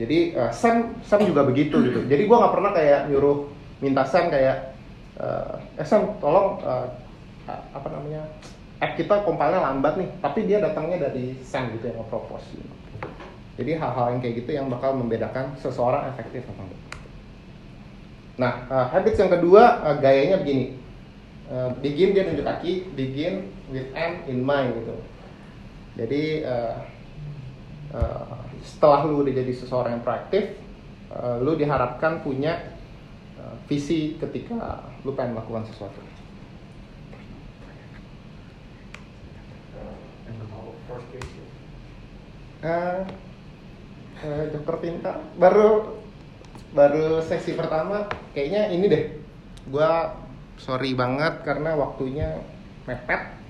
jadi 0.01 0.17
eh, 0.35 0.51
Sam 0.51 0.97
Sam 1.05 1.21
juga 1.23 1.45
begitu 1.45 1.77
gitu 1.85 2.01
jadi 2.11 2.25
gua 2.25 2.47
nggak 2.47 2.53
pernah 2.57 2.71
kayak 2.73 2.99
nyuruh 3.13 3.37
minta 3.79 4.03
Sam 4.05 4.33
kayak 4.33 4.73
eh 5.21 5.53
"Eh, 5.77 5.85
Sam 5.85 6.17
tolong 6.17 6.57
a- 6.61 6.89
apa 7.73 7.87
namanya 7.89 8.25
app 8.81 8.97
kita 8.97 9.21
compile-nya 9.21 9.61
lambat 9.61 9.93
nih 10.01 10.09
tapi 10.21 10.49
dia 10.49 10.57
datangnya 10.57 11.09
dari 11.09 11.37
Sam 11.45 11.69
gitu 11.77 11.89
yang 11.89 12.01
nge-propose 12.01 12.57
gitu. 12.57 12.73
jadi 13.61 13.77
hal-hal 13.77 14.17
yang 14.17 14.19
kayak 14.25 14.35
gitu 14.41 14.51
yang 14.57 14.67
bakal 14.73 14.97
membedakan 14.97 15.53
seseorang 15.61 16.09
efektif 16.09 16.41
atau 16.49 16.65
enggak 16.65 16.81
Nah, 18.41 18.65
uh, 18.73 18.87
habits 18.89 19.21
yang 19.21 19.29
kedua 19.29 19.85
uh, 19.85 19.95
gayanya 20.01 20.41
begini. 20.41 20.73
Uh, 21.45 21.69
begin 21.77 22.15
dia 22.15 22.25
tunjuk 22.25 22.47
kaki, 22.47 22.89
begin 22.97 23.53
with 23.69 23.85
end 23.93 24.25
in 24.25 24.41
mind 24.41 24.73
gitu. 24.81 24.97
Jadi 25.99 26.41
uh, 26.41 26.81
uh, 27.93 28.40
setelah 28.61 29.05
lu 29.09 29.25
udah 29.25 29.33
jadi 29.33 29.53
seseorang 29.53 29.99
yang 29.99 30.05
proaktif, 30.05 30.57
uh, 31.11 31.41
lu 31.41 31.57
diharapkan 31.57 32.21
punya 32.21 32.77
uh, 33.41 33.57
visi 33.65 34.15
ketika 34.21 34.85
lu 35.01 35.17
pengen 35.17 35.37
melakukan 35.37 35.65
sesuatu. 35.65 35.99
Uh, 42.61 43.01
uh, 44.21 44.43
Joker 44.53 44.77
pintar. 44.77 45.17
Baru 45.41 45.97
baru 46.71 47.19
sesi 47.25 47.57
pertama 47.57 48.05
kayaknya 48.37 48.69
ini 48.69 48.85
deh. 48.85 49.03
Gua 49.65 50.13
sorry 50.61 50.93
banget 50.93 51.41
karena 51.41 51.73
waktunya 51.73 52.37
mepet 52.85 53.40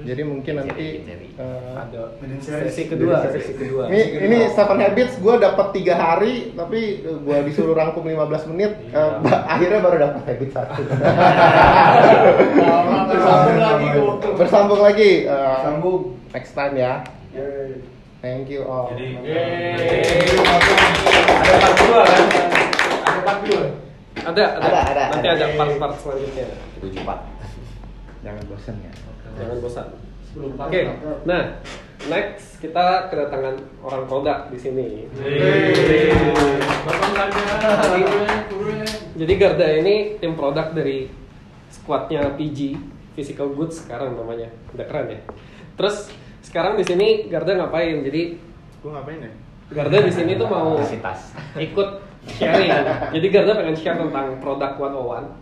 jadi 0.00 0.24
mungkin 0.24 0.56
nanti 0.56 1.04
uh, 1.36 1.76
Ada 1.76 2.16
Sesi 2.40 2.88
kedua, 2.88 3.28
sesi 3.28 3.52
kedua. 3.52 3.92
ini 3.92 4.00
ini 4.18 4.38
seven 4.48 4.80
habits 4.80 5.20
gue 5.20 5.34
dapat 5.36 5.76
tiga 5.76 5.94
hari 5.94 6.56
tapi 6.56 6.80
gue 7.04 7.38
disuruh 7.44 7.76
rangkum 7.76 8.00
15 8.02 8.50
menit 8.50 8.72
Iya. 8.88 9.20
uh, 9.20 9.40
akhirnya 9.46 9.80
baru 9.80 9.96
dapat 10.00 10.22
habit 10.24 10.50
satu 10.50 10.80
Bersambung 13.10 13.60
lagi 13.60 13.88
bersambung 14.32 14.80
lagi 14.80 15.10
uh, 15.26 15.60
Sambung. 15.62 16.00
next 16.32 16.52
time 16.54 16.74
ya 16.74 16.92
thank 18.18 18.48
you 18.48 18.64
all 18.64 18.88
Jadi 18.90 19.20
Yeay. 19.20 20.24
ada 20.24 21.52
part 21.58 21.76
dua 21.76 22.00
kan? 22.00 22.24
Ada 23.02 23.20
part 23.20 23.40
dua. 23.44 23.62
Ada, 24.20 24.44
ada, 24.52 24.60
Ada, 24.60 24.80
ada, 24.84 25.04
Nanti 25.16 25.28
ada. 25.30 25.46
part-part 25.56 25.94
selanjutnya. 25.96 26.46
Tujuh 26.78 27.00
empat. 27.00 27.18
jangan 28.20 28.42
bosan 28.46 28.76
ya 28.78 28.92
Jangan 29.38 29.56
bosan. 29.62 29.86
Oke, 30.30 30.80
nah 31.26 31.58
next 32.06 32.62
kita 32.62 33.10
kedatangan 33.10 33.58
orang 33.82 34.06
produk 34.06 34.46
di 34.46 34.58
sini. 34.62 35.10
Tanya. 36.86 38.00
Jadi 39.18 39.32
Garda 39.36 39.68
ini 39.74 40.16
tim 40.22 40.38
produk 40.38 40.70
dari 40.70 41.10
squadnya 41.68 42.30
PG 42.38 42.78
Physical 43.18 43.50
Goods 43.52 43.82
sekarang 43.84 44.14
namanya, 44.14 44.54
udah 44.70 44.86
keren 44.86 45.18
ya. 45.18 45.20
Terus 45.74 46.14
sekarang 46.46 46.78
di 46.78 46.86
sini 46.86 47.26
Garda 47.26 47.58
ngapain? 47.58 48.06
Jadi 48.06 48.38
Gue 48.80 48.90
ngapain 48.96 49.20
ya? 49.20 49.32
Garda 49.70 49.98
di 50.02 50.12
sini 50.14 50.40
tuh 50.40 50.48
mau 50.48 50.80
ikut 51.58 51.88
sharing. 52.38 52.70
Jadi 53.12 53.26
Garda 53.28 53.52
pengen 53.60 53.76
share 53.76 53.98
tentang 54.00 54.40
produk 54.40 54.72
101. 54.78 55.39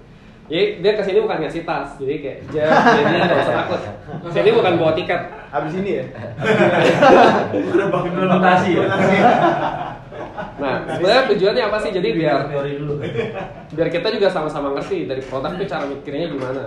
Jadi 0.49 0.81
dia 0.81 0.93
ke 0.97 1.03
sini 1.05 1.19
bukan 1.21 1.45
ngasih 1.45 1.63
tas, 1.69 2.01
jadi 2.01 2.15
kayak 2.25 2.39
jam, 2.49 2.73
jadi 2.73 3.17
nggak 3.29 3.41
usah 3.45 3.55
takut. 3.61 3.81
Sini 4.33 4.51
bukan 4.57 4.73
bawa 4.81 4.93
tiket. 4.97 5.21
Abis 5.53 5.73
ini 5.77 5.91
ya? 6.01 6.05
Udah 7.77 7.87
bangun 7.93 8.09
implementasi 8.17 8.71
ya. 8.73 8.85
Nah, 10.59 10.75
sebenarnya 10.89 11.23
tujuannya 11.29 11.63
apa 11.69 11.79
sih? 11.85 11.91
Jadi 11.93 12.09
biar 12.17 12.49
teori 12.49 12.73
dulu. 12.81 12.95
biar 13.77 13.89
kita 13.93 14.09
juga 14.09 14.29
sama-sama 14.33 14.73
ngerti 14.73 15.05
dari 15.05 15.21
produk 15.21 15.53
itu 15.53 15.65
cara 15.69 15.85
mikirnya 15.85 16.33
gimana. 16.33 16.63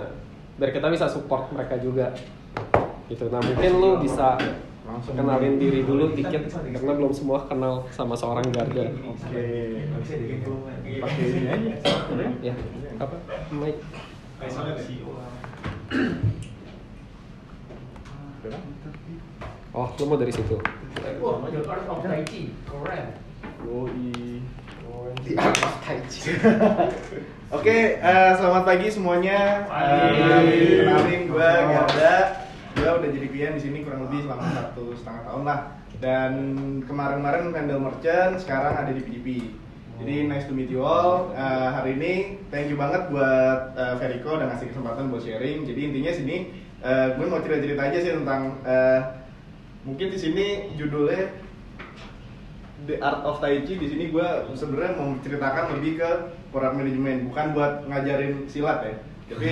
Biar 0.62 0.70
kita 0.70 0.86
bisa 0.86 1.10
support 1.10 1.50
mereka 1.50 1.74
juga. 1.82 2.14
Gitu. 3.10 3.26
Nah, 3.34 3.42
mungkin 3.42 3.72
lu 3.82 3.90
bisa 3.98 4.38
Langsung 4.82 5.14
kenalin 5.14 5.62
diri 5.62 5.86
dulu 5.86 6.10
dikit 6.12 6.50
karena 6.50 6.92
belum 6.98 7.12
semua 7.14 7.46
kenal 7.46 7.86
sama 7.94 8.18
seorang 8.18 8.42
Garda. 8.50 8.90
Oke. 8.90 9.46
Pakai 10.98 11.24
ini 11.30 11.46
aja. 11.46 11.74
Ya, 12.42 12.54
apa? 12.98 13.16
Mic. 13.54 13.78
Oh, 19.72 19.88
lu 19.96 20.04
mau 20.04 20.18
dari 20.18 20.34
situ. 20.34 20.58
Wah, 21.22 21.46
the 21.48 21.62
art 21.64 21.86
of 21.86 22.02
Tai 22.02 22.22
Chi. 22.26 22.52
Keren. 22.66 23.06
Yoi. 23.62 24.42
di 25.22 25.38
atas 25.38 25.74
tai 25.86 26.02
chi 26.10 26.34
Oke, 27.52 28.00
eh, 28.00 28.30
selamat 28.40 28.62
pagi 28.64 28.88
semuanya. 28.88 29.68
Pagi. 29.68 30.08
Eh, 30.48 30.82
kenalin 30.82 31.20
gue 31.28 31.50
Garda. 31.68 32.41
Gue 32.72 32.88
udah 32.88 33.10
jadi 33.12 33.26
klien 33.28 33.52
di 33.56 33.62
sini 33.62 33.78
kurang 33.84 34.08
lebih 34.08 34.24
selama 34.24 34.44
satu 34.56 34.84
setengah 34.96 35.22
tahun 35.28 35.42
lah. 35.44 35.60
Dan 36.02 36.32
kemarin-kemarin 36.88 37.54
handle 37.54 37.82
merchant, 37.84 38.40
sekarang 38.42 38.74
ada 38.74 38.90
di 38.90 39.02
PDP. 39.04 39.54
Jadi 40.02 40.14
nice 40.26 40.48
to 40.48 40.56
meet 40.56 40.72
you 40.72 40.82
all. 40.82 41.30
Eh, 41.36 41.68
hari 41.70 41.94
ini 41.94 42.12
thank 42.50 42.66
you 42.66 42.74
banget 42.80 43.06
buat 43.12 43.76
eh, 43.76 43.94
Veriko 44.00 44.40
dan 44.40 44.50
ngasih 44.50 44.72
kesempatan 44.72 45.12
buat 45.12 45.22
sharing. 45.22 45.68
Jadi 45.68 45.80
intinya 45.92 46.12
sini 46.16 46.36
eh, 46.82 47.06
gue 47.14 47.26
mau 47.28 47.38
cerita-cerita 47.38 47.82
aja 47.86 47.98
sih 48.02 48.12
tentang 48.18 48.58
eh, 48.66 49.00
mungkin 49.86 50.10
di 50.10 50.18
sini 50.18 50.46
judulnya 50.74 51.30
the 52.90 52.98
art 52.98 53.22
of 53.22 53.38
tai 53.38 53.62
chi 53.62 53.78
di 53.78 53.86
sini 53.86 54.10
gue 54.10 54.26
sebenarnya 54.58 54.98
mau 54.98 55.14
menceritakan 55.14 55.78
lebih 55.78 56.02
ke 56.02 56.10
product 56.50 56.74
management, 56.74 57.18
bukan 57.30 57.46
buat 57.54 57.72
ngajarin 57.86 58.50
silat 58.50 58.82
ya. 58.82 58.94
Tapi 59.30 59.50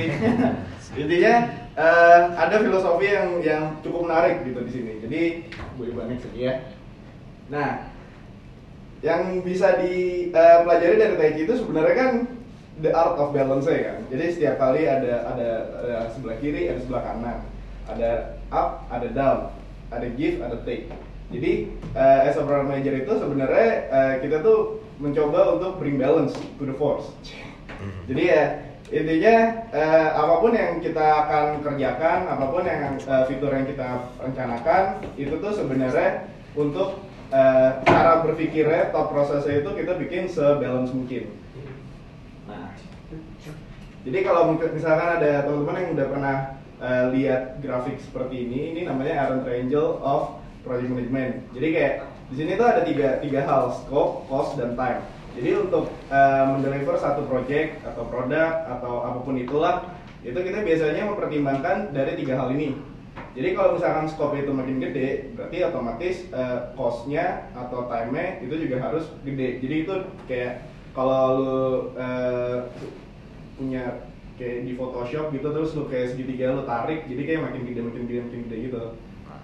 intinya 1.07 1.35
eh, 1.81 2.21
ada 2.37 2.57
filosofi 2.61 3.09
yang 3.09 3.29
yang 3.41 3.65
cukup 3.81 4.05
menarik 4.05 4.45
gitu 4.45 4.61
di 4.69 4.73
sini. 4.73 4.93
Jadi 5.01 5.21
gue 5.49 5.87
balik 5.97 6.21
sini 6.21 6.41
ya. 6.45 6.55
Nah, 7.49 7.89
yang 9.01 9.41
bisa 9.41 9.81
dipelajari 9.81 11.01
dari 11.01 11.15
Tai 11.17 11.33
Chi 11.33 11.43
itu 11.49 11.55
sebenarnya 11.57 11.95
kan 11.97 12.13
the 12.85 12.93
art 12.93 13.17
of 13.17 13.33
balance 13.33 13.65
ya 13.65 13.97
kan. 13.97 13.99
Jadi 14.13 14.25
setiap 14.37 14.55
kali 14.61 14.85
ada 14.85 15.25
ada, 15.25 15.49
ada 15.81 15.97
sebelah 16.13 16.37
kiri, 16.37 16.69
ada 16.69 16.81
sebelah 16.85 17.03
kanan, 17.03 17.39
ada 17.89 18.37
up, 18.53 18.85
ada 18.93 19.09
down, 19.11 19.41
ada 19.89 20.07
give, 20.15 20.45
ada 20.45 20.61
take. 20.69 20.93
Jadi 21.33 21.73
eh, 21.97 22.21
as 22.29 22.37
a 22.37 22.45
product 22.45 22.69
manager 22.69 22.95
itu 23.01 23.13
sebenarnya 23.17 23.69
eh, 23.89 24.15
kita 24.21 24.45
tuh 24.45 24.85
mencoba 25.01 25.57
untuk 25.57 25.81
bring 25.81 25.97
balance 25.97 26.37
to 26.61 26.69
the 26.69 26.77
force. 26.77 27.09
Jadi 28.05 28.23
ya 28.29 28.70
intinya 28.91 29.35
eh, 29.71 30.09
apa 30.19 30.35
pun 30.43 30.51
yang 30.51 30.83
kita 30.83 31.07
akan 31.27 31.63
kerjakan, 31.63 32.27
apa 32.27 32.47
pun 32.51 32.67
yang 32.67 32.99
eh, 32.99 33.25
fitur 33.31 33.55
yang 33.55 33.67
kita 33.71 34.11
rencanakan 34.19 34.99
itu 35.15 35.35
tuh 35.39 35.53
sebenarnya 35.55 36.27
untuk 36.59 36.99
eh, 37.31 37.71
cara 37.87 38.27
berpikirnya, 38.27 38.91
thought 38.91 39.15
prosesnya 39.15 39.63
itu 39.63 39.71
kita 39.79 39.95
bikin 39.95 40.27
sebalance 40.27 40.91
mungkin. 40.91 41.31
Nah, 42.51 42.75
jadi 44.03 44.19
kalau 44.27 44.59
misalkan 44.59 45.23
ada 45.23 45.47
teman-teman 45.47 45.81
yang 45.87 45.91
udah 45.95 46.07
pernah 46.11 46.37
eh, 46.83 47.05
lihat 47.15 47.63
grafik 47.63 48.03
seperti 48.03 48.51
ini, 48.51 48.75
ini 48.75 48.81
namanya 48.91 49.23
Aaron 49.23 49.47
Triangle 49.47 50.03
of 50.03 50.43
Project 50.67 50.91
Management. 50.91 51.47
Jadi 51.55 51.69
kayak 51.71 51.95
di 52.31 52.35
sini 52.43 52.59
tuh 52.59 52.67
ada 52.67 52.83
tiga 52.83 53.23
tiga 53.23 53.47
hal, 53.47 53.71
scope, 53.71 54.27
cost, 54.27 54.59
dan 54.59 54.75
time. 54.75 55.03
Jadi 55.37 55.51
untuk 55.55 55.95
eh, 56.11 56.45
mendeliver 56.51 56.99
satu 56.99 57.23
project 57.31 57.87
atau 57.87 58.03
produk 58.11 58.67
atau 58.67 59.07
apa 59.07 59.19
pun 59.23 59.39
itulah, 59.39 59.95
itu 60.27 60.37
kita 60.37 60.67
biasanya 60.67 61.07
mempertimbangkan 61.07 61.95
dari 61.95 62.19
tiga 62.19 62.35
hal 62.37 62.51
ini. 62.53 62.75
Jadi 63.31 63.55
kalau 63.55 63.79
misalkan 63.79 64.11
scope 64.11 64.43
itu 64.43 64.51
makin 64.51 64.83
gede, 64.83 65.31
berarti 65.39 65.57
otomatis 65.63 66.27
eh, 66.35 66.59
cost-nya 66.75 67.47
atau 67.55 67.87
time-nya 67.87 68.43
itu 68.43 68.55
juga 68.59 68.83
harus 68.83 69.07
gede. 69.23 69.63
Jadi 69.63 69.75
itu 69.87 69.95
kayak 70.27 70.67
kalau 70.91 71.39
lu 71.39 71.63
eh, 71.95 72.67
punya 73.55 74.03
kayak 74.35 74.67
di 74.67 74.73
Photoshop 74.75 75.31
gitu 75.37 75.53
terus 75.53 75.71
lu 75.77 75.85
kayak 75.87 76.17
segitiga 76.17 76.57
lu 76.57 76.65
tarik, 76.67 77.07
jadi 77.07 77.23
kayak 77.23 77.41
makin 77.45 77.63
gede 77.71 77.81
makin 77.85 78.03
gede 78.09 78.21
makin 78.27 78.41
gede 78.49 78.57
gitu. 78.67 78.83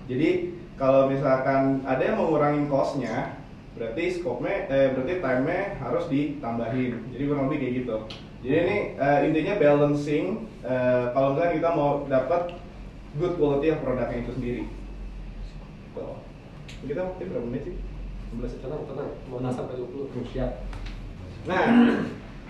Jadi 0.06 0.28
kalau 0.74 1.08
misalkan 1.08 1.86
ada 1.86 2.02
yang 2.02 2.16
mengurangi 2.18 2.66
cost-nya, 2.66 3.38
berarti 3.76 4.02
scope-nya, 4.16 4.72
eh, 4.72 4.86
berarti 4.96 5.14
time-nya 5.20 5.60
harus 5.78 6.04
ditambahin. 6.08 7.12
Jadi 7.12 7.22
kurang 7.28 7.46
lebih 7.48 7.58
kayak 7.60 7.74
gitu. 7.84 7.96
Jadi 8.44 8.56
ini 8.56 8.76
eh, 8.96 9.18
intinya 9.28 9.54
balancing. 9.60 10.24
eh, 10.66 11.04
kalau 11.14 11.36
misalkan 11.36 11.56
kita 11.62 11.70
mau 11.76 11.90
dapat 12.10 12.42
good 13.20 13.38
quality 13.38 13.70
of 13.70 13.80
produknya 13.84 14.24
itu 14.24 14.32
sendiri. 14.34 14.62
Tuh. 15.94 16.18
Kita 16.84 17.00
mungkin 17.06 17.26
berapa 17.30 17.46
menit 17.46 17.62
sih? 17.70 17.76
15 18.34 18.58
Tenang, 18.58 18.82
tenang. 18.90 19.10
Mau 19.30 19.38
sampai 19.48 19.78
20. 19.78 20.10
Siap. 20.34 20.52
Nah, 21.46 21.64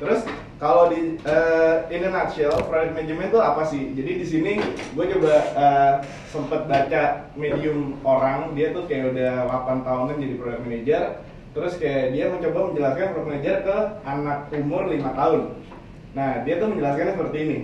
terus 0.00 0.24
kalau 0.56 0.88
di 0.88 1.20
eh, 1.20 1.76
in 1.92 2.08
a 2.08 2.10
nutshell, 2.10 2.56
product 2.64 2.96
management 2.96 3.28
itu 3.28 3.40
apa 3.44 3.62
sih? 3.68 3.92
Jadi 3.92 4.12
di 4.24 4.26
sini 4.26 4.52
gue 4.96 5.04
coba 5.12 5.34
eh, 5.52 5.94
sempet 6.32 6.64
baca 6.64 7.28
medium 7.36 8.00
orang, 8.08 8.56
dia 8.56 8.72
tuh 8.72 8.88
kayak 8.88 9.12
udah 9.12 9.32
8 9.52 9.84
tahunan 9.84 10.16
jadi 10.16 10.34
product 10.40 10.62
manager. 10.64 11.02
Terus 11.52 11.72
kayak 11.76 12.16
dia 12.16 12.24
mencoba 12.32 12.58
menjelaskan 12.72 13.06
product 13.12 13.28
manager 13.28 13.56
ke 13.68 13.76
anak 14.08 14.38
umur 14.56 14.82
5 14.88 15.04
tahun. 15.12 15.40
Nah, 16.16 16.30
dia 16.48 16.54
tuh 16.56 16.68
menjelaskannya 16.72 17.12
seperti 17.20 17.38
ini. 17.44 17.58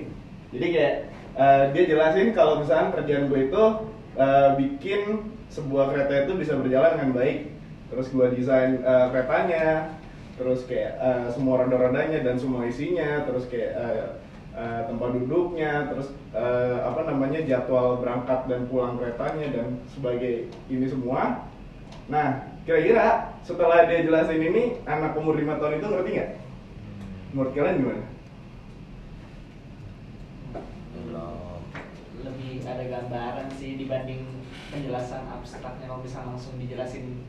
Jadi 0.52 0.66
kayak 0.76 0.94
eh, 1.40 1.64
dia 1.72 1.82
jelasin 1.96 2.28
kalau 2.36 2.60
misalnya 2.60 2.92
kerjaan 2.92 3.32
gue 3.32 3.40
itu 3.48 3.64
eh, 4.20 4.48
bikin 4.60 5.00
sebuah 5.48 5.96
kereta 5.96 6.28
itu 6.28 6.32
bisa 6.36 6.60
berjalan 6.60 7.00
dengan 7.00 7.12
baik. 7.16 7.38
Terus 7.88 8.06
gue 8.12 8.26
desain 8.36 8.84
eh, 8.84 9.06
keretanya, 9.16 9.96
terus 10.42 10.66
kayak 10.66 10.98
eh, 10.98 11.26
semua 11.30 11.62
roda-rodanya 11.62 12.18
dan 12.26 12.34
semua 12.34 12.66
isinya, 12.66 13.22
terus 13.22 13.46
kayak 13.46 13.72
eh, 13.78 14.06
eh, 14.58 14.80
tempat 14.90 15.14
duduknya, 15.14 15.86
terus 15.94 16.10
eh, 16.34 16.78
apa 16.82 17.06
namanya 17.06 17.46
jadwal 17.46 18.02
berangkat 18.02 18.50
dan 18.50 18.66
pulang 18.66 18.98
keretanya 18.98 19.46
dan 19.54 19.66
sebagai 19.86 20.50
ini 20.66 20.86
semua. 20.90 21.46
Nah, 22.10 22.50
kira-kira 22.66 23.38
setelah 23.46 23.86
dia 23.86 24.02
jelasin 24.02 24.42
ini, 24.42 24.82
anak 24.84 25.14
umur 25.14 25.38
5 25.38 25.62
tahun 25.62 25.78
itu 25.78 25.86
ngerti 25.86 26.10
nggak? 26.18 26.30
Menurut 27.32 27.52
kalian 27.54 27.78
gimana? 27.78 28.04
Belum. 31.06 31.62
lebih 32.22 32.62
ada 32.62 32.84
gambaran 32.86 33.48
sih 33.58 33.74
dibanding 33.74 34.22
penjelasan 34.70 35.26
abstraknya 35.26 35.90
kalau 35.90 36.06
bisa 36.06 36.22
langsung 36.22 36.54
dijelasin 36.58 37.22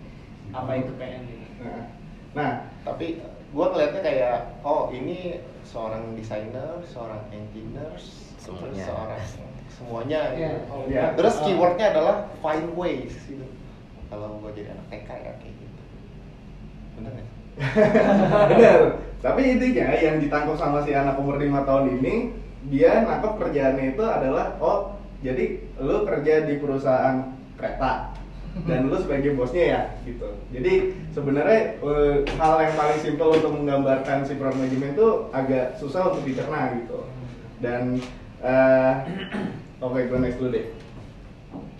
apa 0.53 0.85
itu 0.85 0.91
PN 0.99 1.21
gitu. 1.25 1.47
Nah, 1.65 2.02
nah 2.33 2.51
tapi 2.81 3.21
gue 3.53 3.65
ngeliatnya 3.69 4.01
kayak 4.01 4.35
oh 4.61 4.89
ini 4.89 5.39
seorang 5.63 6.17
desainer 6.17 6.81
seorang 6.83 7.21
engineer 7.29 7.93
Semuanya. 8.41 8.83
seorang 8.83 9.21
semuanya 9.69 10.21
Iya. 10.35 10.49
gitu. 10.51 10.57
Oh, 10.69 10.81
iya. 10.85 11.03
terus 11.15 11.37
Ah. 11.37 11.43
keywordnya 11.45 11.85
adalah 11.93 12.15
find 12.41 12.69
ways 12.73 13.13
gitu 13.23 13.45
kalau 14.09 14.37
gue 14.41 14.51
jadi 14.53 14.73
anak 14.73 14.85
TK 14.89 15.09
ya 15.09 15.33
kayak 15.37 15.55
gitu 15.55 15.81
bener 16.93 17.11
nggak? 17.13 17.29
Bener. 18.49 18.79
Tapi 19.21 19.41
intinya 19.45 19.93
yang 19.93 20.17
ditangkap 20.17 20.57
sama 20.57 20.81
si 20.81 20.91
anak 20.91 21.15
umur 21.15 21.37
5 21.37 21.63
tahun 21.63 21.85
ini, 22.01 22.33
dia 22.67 23.05
nangkep 23.05 23.37
kerjaannya 23.37 23.93
itu 23.93 24.03
adalah 24.03 24.57
oh, 24.57 24.97
jadi 25.21 25.61
lu 25.77 26.01
kerja 26.03 26.49
di 26.49 26.57
perusahaan 26.57 27.29
kereta 27.55 28.09
dan 28.69 28.85
lu 28.85 28.97
sebagai 29.01 29.33
bosnya 29.33 29.63
ya 29.65 29.81
gitu. 30.05 30.29
Jadi 30.53 30.73
sebenarnya 31.09 31.81
eh, 31.81 32.15
hal 32.37 32.55
yang 32.61 32.75
paling 32.77 32.99
simpel 33.01 33.33
untuk 33.33 33.51
menggambarkan 33.57 34.21
si 34.29 34.37
management 34.37 34.93
itu 34.93 35.07
agak 35.33 35.73
susah 35.81 36.13
untuk 36.13 36.21
dicerna 36.21 36.77
gitu. 36.77 37.01
Dan 37.57 37.97
eh, 38.45 38.93
oke 39.81 39.99
gue 40.05 40.19
next 40.21 40.37
dulu 40.37 40.53
deh. 40.53 40.67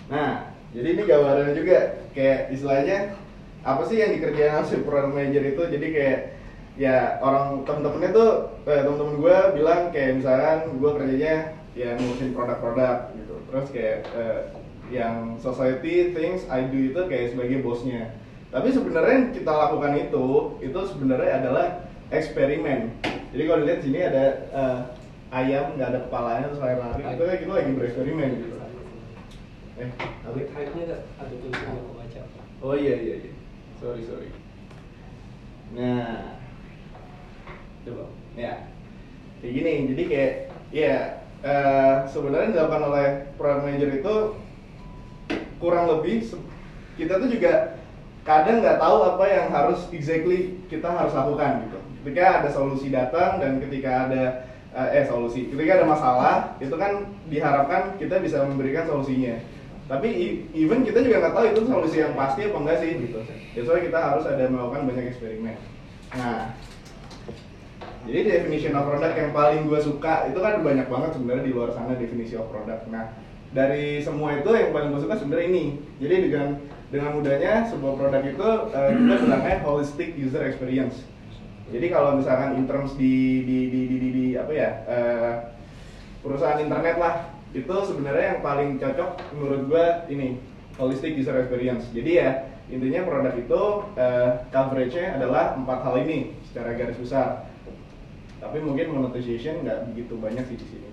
Nah, 0.10 0.50
jadi 0.74 0.88
ini 0.98 1.02
gambarannya 1.06 1.54
juga 1.54 1.78
kayak 2.18 2.50
istilahnya 2.50 2.98
apa 3.64 3.82
sih 3.88 4.02
yang 4.02 4.12
dikerjain 4.18 4.66
si 4.66 4.82
product 4.82 5.14
manager 5.16 5.44
itu 5.46 5.64
jadi 5.78 5.88
kayak 5.94 6.20
ya 6.74 7.22
orang 7.22 7.62
temen-temennya 7.64 8.12
tuh 8.12 8.30
eh, 8.66 8.82
temen-temen 8.82 9.22
gue 9.22 9.38
bilang 9.62 9.82
kayak 9.94 10.20
misalkan 10.20 10.74
gue 10.82 10.92
kerjanya 10.98 11.36
ya 11.78 11.94
ngurusin 11.98 12.34
produk-produk 12.34 13.14
gitu 13.14 13.36
terus 13.50 13.68
kayak 13.70 13.98
eh, 14.18 14.40
yang 14.92 15.40
society 15.40 16.12
things 16.12 16.44
I 16.52 16.68
do 16.68 16.80
itu 16.92 17.02
kayak 17.08 17.36
sebagai 17.36 17.64
bosnya 17.64 18.16
tapi 18.52 18.70
sebenarnya 18.70 19.14
yang 19.14 19.28
kita 19.32 19.52
lakukan 19.52 19.94
itu 19.98 20.28
itu 20.60 20.80
sebenarnya 20.90 21.32
adalah 21.44 21.66
eksperimen 22.12 22.92
jadi 23.32 23.44
kalau 23.50 23.60
dilihat 23.64 23.82
sini 23.82 24.00
ada 24.04 24.26
eh, 24.52 24.80
ayam 25.34 25.74
nggak 25.78 25.90
ada 25.90 26.00
kepalanya 26.08 26.46
terus 26.52 26.62
lari-lari 26.62 27.04
itu 27.04 27.24
kayak 27.24 27.40
kita 27.42 27.54
lagi 27.54 27.72
bereksperimen 27.74 28.30
gitu 28.38 28.64
eh 29.74 29.90
apa? 29.98 30.38
Ada, 30.38 30.98
ada 31.18 31.34
tulisannya 31.34 31.82
aku 31.82 31.94
baca. 31.98 32.22
Oh 32.62 32.76
iya 32.78 32.96
iya 33.02 33.16
iya. 33.26 33.34
Sorry 33.82 34.06
sorry. 34.06 34.30
Nah, 35.74 36.38
coba. 37.82 38.06
Ya, 38.38 38.70
kayak 39.42 39.54
gini. 39.58 39.74
Jadi 39.94 40.04
kayak 40.06 40.34
ya 40.70 40.96
eh, 41.42 41.96
sebenarnya 42.06 42.54
dilakukan 42.54 42.84
oleh 42.94 43.08
product 43.34 43.64
manager 43.66 43.90
itu 43.98 44.16
kurang 45.64 45.88
lebih 45.88 46.28
kita 47.00 47.24
tuh 47.24 47.32
juga 47.32 47.80
kadang 48.28 48.60
nggak 48.60 48.80
tahu 48.84 48.98
apa 49.16 49.26
yang 49.32 49.48
harus 49.56 49.88
exactly 49.96 50.60
kita 50.68 50.92
harus 50.92 51.16
lakukan 51.16 51.64
gitu. 51.68 51.80
Ketika 52.04 52.44
ada 52.44 52.50
solusi 52.52 52.92
datang 52.92 53.40
dan 53.40 53.64
ketika 53.64 54.12
ada 54.12 54.24
eh 54.74 55.00
eh, 55.00 55.06
solusi, 55.08 55.48
ketika 55.48 55.80
ada 55.80 55.86
masalah 55.88 56.36
itu 56.60 56.76
kan 56.76 57.08
diharapkan 57.32 57.96
kita 57.96 58.20
bisa 58.20 58.44
memberikan 58.44 58.84
solusinya. 58.84 59.40
Tapi 59.88 60.10
even 60.56 60.84
kita 60.84 61.04
juga 61.04 61.24
nggak 61.24 61.36
tahu 61.36 61.46
itu 61.52 61.62
solusi 61.68 61.98
yang 62.04 62.16
pasti 62.16 62.48
apa 62.48 62.58
enggak 62.60 62.78
sih 62.84 62.92
gitu. 63.00 63.20
Why 63.64 63.80
kita 63.84 64.00
harus 64.00 64.26
ada 64.28 64.44
melakukan 64.48 64.88
banyak 64.88 65.06
eksperimen. 65.12 65.56
Nah, 66.16 66.56
jadi 68.08 68.20
definition 68.24 68.76
of 68.76 68.88
product 68.88 69.16
yang 69.16 69.32
paling 69.36 69.68
gue 69.68 69.80
suka 69.80 70.28
itu 70.32 70.40
kan 70.40 70.64
banyak 70.64 70.88
banget 70.88 71.10
sebenarnya 71.16 71.44
di 71.48 71.54
luar 71.56 71.70
sana 71.76 71.96
definisi 72.00 72.36
of 72.36 72.48
product. 72.52 72.88
Nah, 72.92 73.12
dari 73.54 74.02
semua 74.02 74.34
itu 74.38 74.50
yang 74.50 74.74
paling 74.74 74.90
gue 74.92 75.02
suka 75.06 75.16
sebenarnya 75.18 75.48
ini. 75.54 75.66
Jadi 76.02 76.16
dengan 76.30 76.48
dengan 76.90 77.10
mudahnya 77.18 77.70
sebuah 77.70 77.94
produk 77.98 78.24
itu 78.26 78.50
eh, 78.74 78.90
kita 78.98 79.16
bilangnya 79.26 79.58
holistic 79.66 80.10
user 80.18 80.44
experience. 80.46 81.06
Jadi 81.70 81.88
kalau 81.90 82.20
misalkan 82.20 82.60
in 82.60 82.66
terms 82.70 82.94
di 83.00 83.46
di 83.46 83.58
di 83.70 83.82
di, 83.90 83.96
di, 83.98 84.10
di 84.12 84.26
apa 84.36 84.52
ya 84.52 84.70
eh, 84.90 85.34
perusahaan 86.22 86.60
internet 86.60 86.98
lah 87.00 87.16
itu 87.54 87.76
sebenarnya 87.86 88.38
yang 88.38 88.42
paling 88.42 88.70
cocok 88.82 89.10
menurut 89.38 89.62
gue 89.70 89.86
ini 90.10 90.28
holistic 90.76 91.14
user 91.14 91.38
experience. 91.38 91.88
Jadi 91.94 92.12
ya 92.18 92.30
intinya 92.68 93.06
produk 93.06 93.34
itu 93.38 93.62
eh, 93.96 94.30
coveragenya 94.50 95.22
adalah 95.22 95.54
empat 95.56 95.80
hal 95.86 95.96
ini 96.02 96.34
secara 96.50 96.74
garis 96.74 96.98
besar 96.98 97.54
tapi 98.44 98.60
mungkin 98.60 98.92
monetization 98.92 99.64
nggak 99.64 99.88
begitu 99.92 100.20
banyak 100.20 100.44
sih 100.52 100.60
di 100.60 100.68
sini 100.68 100.90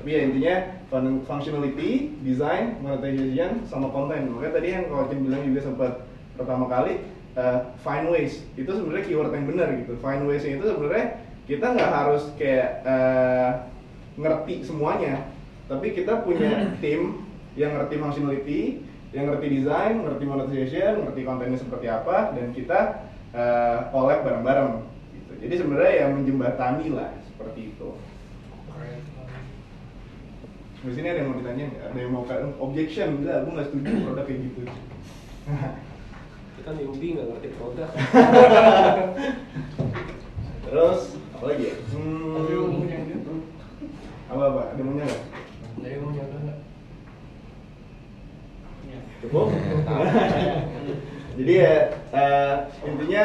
tapi 0.00 0.16
ya 0.16 0.20
intinya 0.24 0.54
fun- 0.88 1.20
functionality, 1.28 2.16
design, 2.24 2.80
monetization, 2.80 3.68
sama 3.68 3.92
konten. 3.92 4.32
Makanya 4.32 4.52
tadi 4.56 4.68
yang 4.72 4.88
kalau 4.88 5.04
Cim 5.12 5.28
bilang 5.28 5.44
juga 5.44 5.60
sempat 5.60 5.92
pertama 6.40 6.64
kali 6.72 7.04
uh, 7.36 7.76
find 7.84 8.08
ways. 8.08 8.40
Itu 8.56 8.72
sebenarnya 8.72 9.04
keyword 9.04 9.36
yang 9.36 9.44
benar 9.44 9.68
gitu. 9.76 10.00
Find 10.00 10.24
ways 10.24 10.40
itu 10.48 10.64
sebenarnya 10.64 11.20
kita 11.44 11.76
nggak 11.76 11.90
harus 11.92 12.32
kayak 12.40 12.80
uh, 12.88 13.68
ngerti 14.16 14.64
semuanya. 14.64 15.28
Tapi 15.68 15.92
kita 15.92 16.24
punya 16.24 16.48
tim 16.82 17.20
yang 17.52 17.76
ngerti 17.76 18.00
functionality 18.00 18.60
yang 19.12 19.28
ngerti 19.28 19.46
design, 19.52 20.00
ngerti 20.00 20.24
monetization, 20.24 21.04
ngerti 21.04 21.20
kontennya 21.28 21.60
seperti 21.60 21.92
apa 21.92 22.32
dan 22.32 22.56
kita 22.56 23.04
uh, 23.36 23.92
collab 23.92 24.24
bareng-bareng. 24.24 24.80
Gitu. 25.12 25.32
jadi 25.44 25.54
sebenarnya 25.60 25.92
ya 25.92 26.06
menjembatani 26.14 26.86
lah 26.94 27.10
seperti 27.26 27.74
itu 27.74 27.90
di 30.80 30.96
sini 30.96 31.12
ada 31.12 31.20
yang 31.20 31.28
mau 31.28 31.36
ditanya 31.36 31.64
nggak? 31.68 31.84
Ada 31.92 31.98
yang 32.00 32.12
mau 32.16 32.24
kayak 32.24 32.56
objection? 32.56 33.08
Enggak, 33.20 33.44
aku 33.44 33.48
nggak 33.52 33.68
setuju 33.68 33.92
produk 34.08 34.24
kayak 34.24 34.40
gitu. 34.48 34.60
Kita 36.56 36.70
newbie 36.76 37.12
nggak 37.16 37.28
ngerti 37.28 37.48
produk. 37.60 37.90
Terus 40.64 41.00
apa 41.36 41.44
lagi 41.44 41.64
ya? 41.68 41.74
Hmm, 41.92 42.48
umumnya 42.48 42.98
gitu. 43.04 43.32
apa 44.30 44.42
apa? 44.46 44.62
Ada 44.72 44.80
maunya 44.80 45.04
nggak? 45.04 45.22
Dari 45.84 45.96
umumnya 46.00 46.24
enggak. 46.32 46.58
Cukup? 49.20 49.52
Jadi 51.36 51.52
ya 51.60 51.74
intinya. 52.88 53.24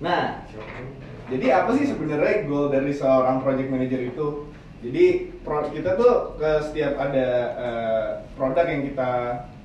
Nah, 0.00 0.48
jadi 1.30 1.46
apa 1.62 1.70
sih 1.78 1.86
sebenarnya 1.86 2.44
goal 2.50 2.74
dari 2.74 2.90
seorang 2.90 3.38
project 3.38 3.70
manager 3.70 4.02
itu? 4.02 4.26
Jadi 4.82 5.06
kita 5.46 5.90
tuh 5.94 6.34
ke 6.40 6.50
setiap 6.66 6.98
ada 6.98 7.28
eh, 7.54 8.08
produk 8.34 8.66
yang 8.66 8.82
kita 8.90 9.10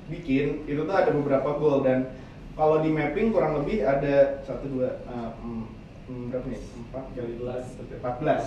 bikin 0.06 0.62
itu 0.70 0.86
tuh 0.86 0.94
ada 0.94 1.10
beberapa 1.10 1.58
goal. 1.58 1.82
Dan 1.82 2.14
kalau 2.54 2.78
di 2.86 2.94
mapping 2.94 3.34
kurang 3.34 3.58
lebih 3.58 3.82
ada 3.82 4.46
satu 4.46 4.70
dua 4.70 5.02
eh, 5.10 5.30
berapa 6.06 6.46
nih? 6.46 6.60
Empat? 6.86 7.04
Kali 7.18 7.34
empat 7.98 8.14
belas. 8.22 8.42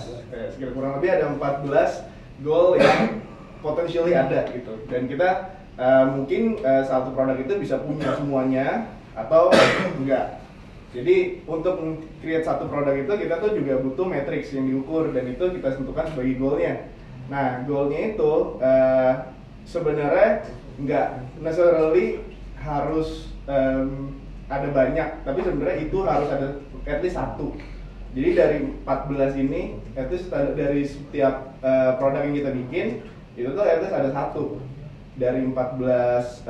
Sekitar 0.56 0.72
kurang 0.72 0.92
lebih 0.96 1.10
ada 1.12 1.24
14 1.36 2.40
goal 2.40 2.80
yang 2.80 3.20
potentially 3.60 4.16
ada 4.16 4.48
gitu. 4.48 4.80
Dan 4.88 5.04
kita 5.12 5.60
eh, 5.76 6.04
mungkin 6.08 6.56
eh, 6.64 6.82
satu 6.88 7.12
produk 7.12 7.36
itu 7.36 7.52
bisa 7.60 7.76
punya 7.84 8.16
semuanya 8.16 8.88
atau 9.12 9.52
enggak 10.00 10.39
jadi 10.90 11.46
untuk 11.46 12.02
create 12.18 12.42
satu 12.42 12.66
produk 12.66 12.98
itu 12.98 13.12
kita 13.14 13.38
tuh 13.38 13.54
juga 13.54 13.78
butuh 13.78 14.06
matrix 14.10 14.50
yang 14.50 14.66
diukur 14.66 15.14
dan 15.14 15.30
itu 15.30 15.44
kita 15.54 15.78
tentukan 15.78 16.10
sebagai 16.10 16.34
goalnya. 16.42 16.90
Nah 17.30 17.62
goalnya 17.62 18.10
itu 18.10 18.58
eh, 18.58 19.12
sebenarnya 19.62 20.50
nggak 20.82 21.08
necessarily 21.38 22.26
harus 22.58 23.30
em, 23.46 24.18
ada 24.50 24.66
banyak, 24.74 25.08
tapi 25.22 25.40
sebenarnya 25.46 25.78
itu 25.86 25.98
harus 26.02 26.26
ada 26.26 26.58
at 26.90 26.98
least 26.98 27.14
satu. 27.14 27.54
Jadi 28.10 28.28
dari 28.34 28.58
14 28.82 29.38
ini, 29.38 29.78
at 29.94 30.10
dari 30.58 30.82
setiap 30.82 31.54
eh, 31.62 31.92
produk 32.02 32.26
yang 32.26 32.34
kita 32.34 32.50
bikin 32.50 32.86
itu 33.38 33.46
tuh 33.54 33.62
at 33.62 33.78
least 33.78 33.94
ada 33.94 34.10
satu 34.10 34.58
dari 35.14 35.46
14 35.46 35.54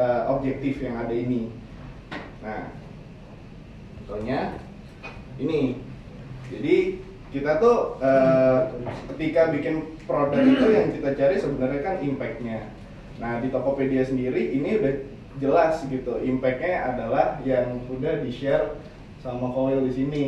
eh, 0.00 0.22
objektif 0.32 0.80
yang 0.80 0.96
ada 0.96 1.12
ini. 1.12 1.52
Nah, 2.40 2.72
contohnya 4.10 4.58
ini. 5.38 5.78
Jadi 6.50 6.98
kita 7.30 7.62
tuh 7.62 8.02
eh, 8.02 8.58
ketika 9.14 9.54
bikin 9.54 9.86
produk 10.02 10.42
itu 10.42 10.66
yang 10.66 10.90
kita 10.98 11.14
cari 11.14 11.38
sebenarnya 11.38 11.80
kan 11.86 11.96
impactnya. 12.02 12.74
Nah 13.22 13.38
di 13.38 13.54
Tokopedia 13.54 14.02
sendiri 14.02 14.50
ini 14.50 14.82
udah 14.82 14.94
jelas 15.38 15.86
gitu 15.86 16.18
impactnya 16.18 16.90
adalah 16.90 17.38
yang 17.46 17.78
udah 17.86 18.26
di 18.26 18.34
share 18.34 18.74
sama 19.22 19.54
Koil 19.54 19.86
di 19.86 19.94
sini. 19.94 20.24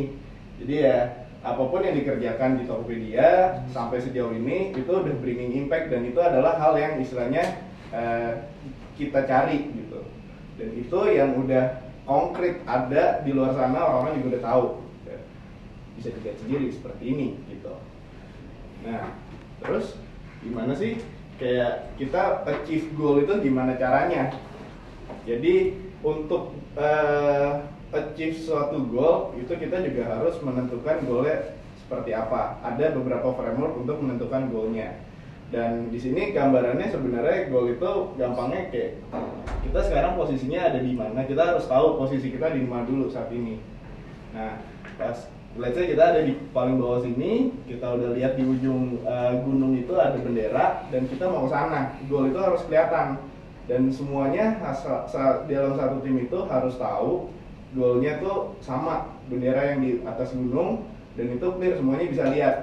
Jadi 0.63 0.87
ya 0.87 1.27
apa 1.43 1.59
pun 1.59 1.83
yang 1.83 1.99
dikerjakan 1.99 2.63
di 2.63 2.71
Tokopedia 2.71 3.59
sampai 3.75 3.99
sejauh 3.99 4.31
ini 4.31 4.71
itu 4.71 4.87
udah 4.87 5.11
bringing 5.19 5.59
impact 5.59 5.91
dan 5.91 6.07
itu 6.07 6.23
adalah 6.23 6.55
hal 6.55 6.79
yang 6.79 7.03
istilahnya 7.03 7.67
eh, 7.91 8.47
kita 8.95 9.27
cari 9.27 9.75
gitu. 9.75 10.07
Dan 10.55 10.71
itu 10.71 10.99
yang 11.11 11.35
udah 11.35 11.82
konkret 12.03 12.59
ada 12.67 13.23
di 13.23 13.31
luar 13.31 13.55
sana 13.55 13.79
orang-orang 13.79 14.19
juga 14.19 14.29
udah 14.37 14.43
tahu 14.43 14.65
Ya. 15.03 15.17
bisa 15.99 16.09
dilihat 16.15 16.37
sendiri 16.39 16.67
seperti 16.71 17.03
ini 17.07 17.27
gitu. 17.51 17.73
Nah 18.83 19.15
terus 19.63 19.95
gimana 20.43 20.75
sih? 20.75 20.99
Kayak 21.39 21.91
kita 21.97 22.45
achieve 22.45 22.87
goal 22.95 23.23
itu 23.23 23.33
gimana 23.41 23.75
caranya? 23.75 24.31
Jadi 25.27 25.79
untuk 26.03 26.55
eh, 26.75 27.51
achieve 27.93 28.37
suatu 28.37 28.83
goal 28.89 29.35
itu 29.39 29.53
kita 29.55 29.83
juga 29.83 30.03
harus 30.17 30.35
menentukan 30.43 31.03
goalnya 31.07 31.55
seperti 31.79 32.11
apa. 32.15 32.59
Ada 32.63 32.95
beberapa 32.95 33.31
framework 33.35 33.79
untuk 33.83 33.97
menentukan 34.03 34.51
goalnya 34.51 35.03
dan 35.53 35.93
di 35.93 36.01
sini 36.01 36.33
gambarannya 36.33 36.89
sebenarnya 36.89 37.53
goal 37.53 37.69
itu 37.69 37.91
gampangnya 38.17 38.73
kayak 38.73 38.97
kita 39.61 39.79
sekarang 39.85 40.17
posisinya 40.17 40.65
ada 40.65 40.81
di 40.81 40.97
mana? 40.97 41.29
Kita 41.29 41.53
harus 41.53 41.69
tahu 41.69 42.01
posisi 42.01 42.33
kita 42.33 42.57
di 42.57 42.65
mana 42.65 42.89
dulu 42.89 43.05
saat 43.13 43.29
ini. 43.29 43.61
Nah 44.33 44.57
pas 44.97 45.29
let's 45.61 45.77
say 45.77 45.93
kita 45.93 46.01
ada 46.01 46.25
di 46.25 46.41
paling 46.57 46.81
bawah 46.81 47.05
sini 47.05 47.53
kita 47.69 47.85
udah 47.85 48.17
lihat 48.17 48.33
di 48.33 48.49
ujung 48.49 49.05
eh, 49.05 49.33
gunung 49.45 49.77
itu 49.77 49.93
ada 49.93 50.17
bendera 50.17 50.89
dan 50.89 51.05
kita 51.05 51.29
mau 51.29 51.45
ke 51.45 51.53
sana 51.53 52.01
goal 52.09 52.33
itu 52.33 52.39
harus 52.41 52.65
kelihatan. 52.65 53.21
Dan 53.69 53.93
semuanya 53.93 54.57
dalam 55.47 55.73
satu 55.77 56.01
tim 56.01 56.17
itu 56.17 56.39
harus 56.49 56.75
tahu 56.81 57.29
goalnya 57.77 58.19
tuh 58.19 58.57
sama 58.59 59.21
bendera 59.29 59.77
yang 59.77 59.85
di 59.85 60.01
atas 60.01 60.33
gunung 60.33 60.89
dan 61.13 61.29
itu 61.29 61.45
clear 61.45 61.77
semuanya 61.77 62.09
bisa 62.09 62.23
lihat. 62.33 62.55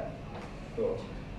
Tuh 0.75 0.99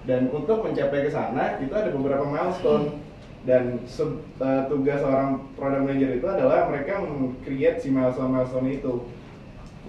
dan 0.10 0.34
untuk 0.34 0.66
mencapai 0.66 1.06
ke 1.06 1.12
sana 1.14 1.62
itu 1.62 1.74
ada 1.74 1.93
beberapa 1.93 2.26
milestone. 2.26 3.12
Dan 3.41 3.82
eh, 3.89 4.62
tugas 4.70 5.02
seorang 5.02 5.49
product 5.58 5.84
manager 5.89 6.14
itu 6.14 6.28
adalah 6.30 6.70
mereka 6.70 7.02
create 7.41 7.82
si 7.82 7.89
milestone 7.89 8.38
milestone 8.38 8.70
itu. 8.70 9.10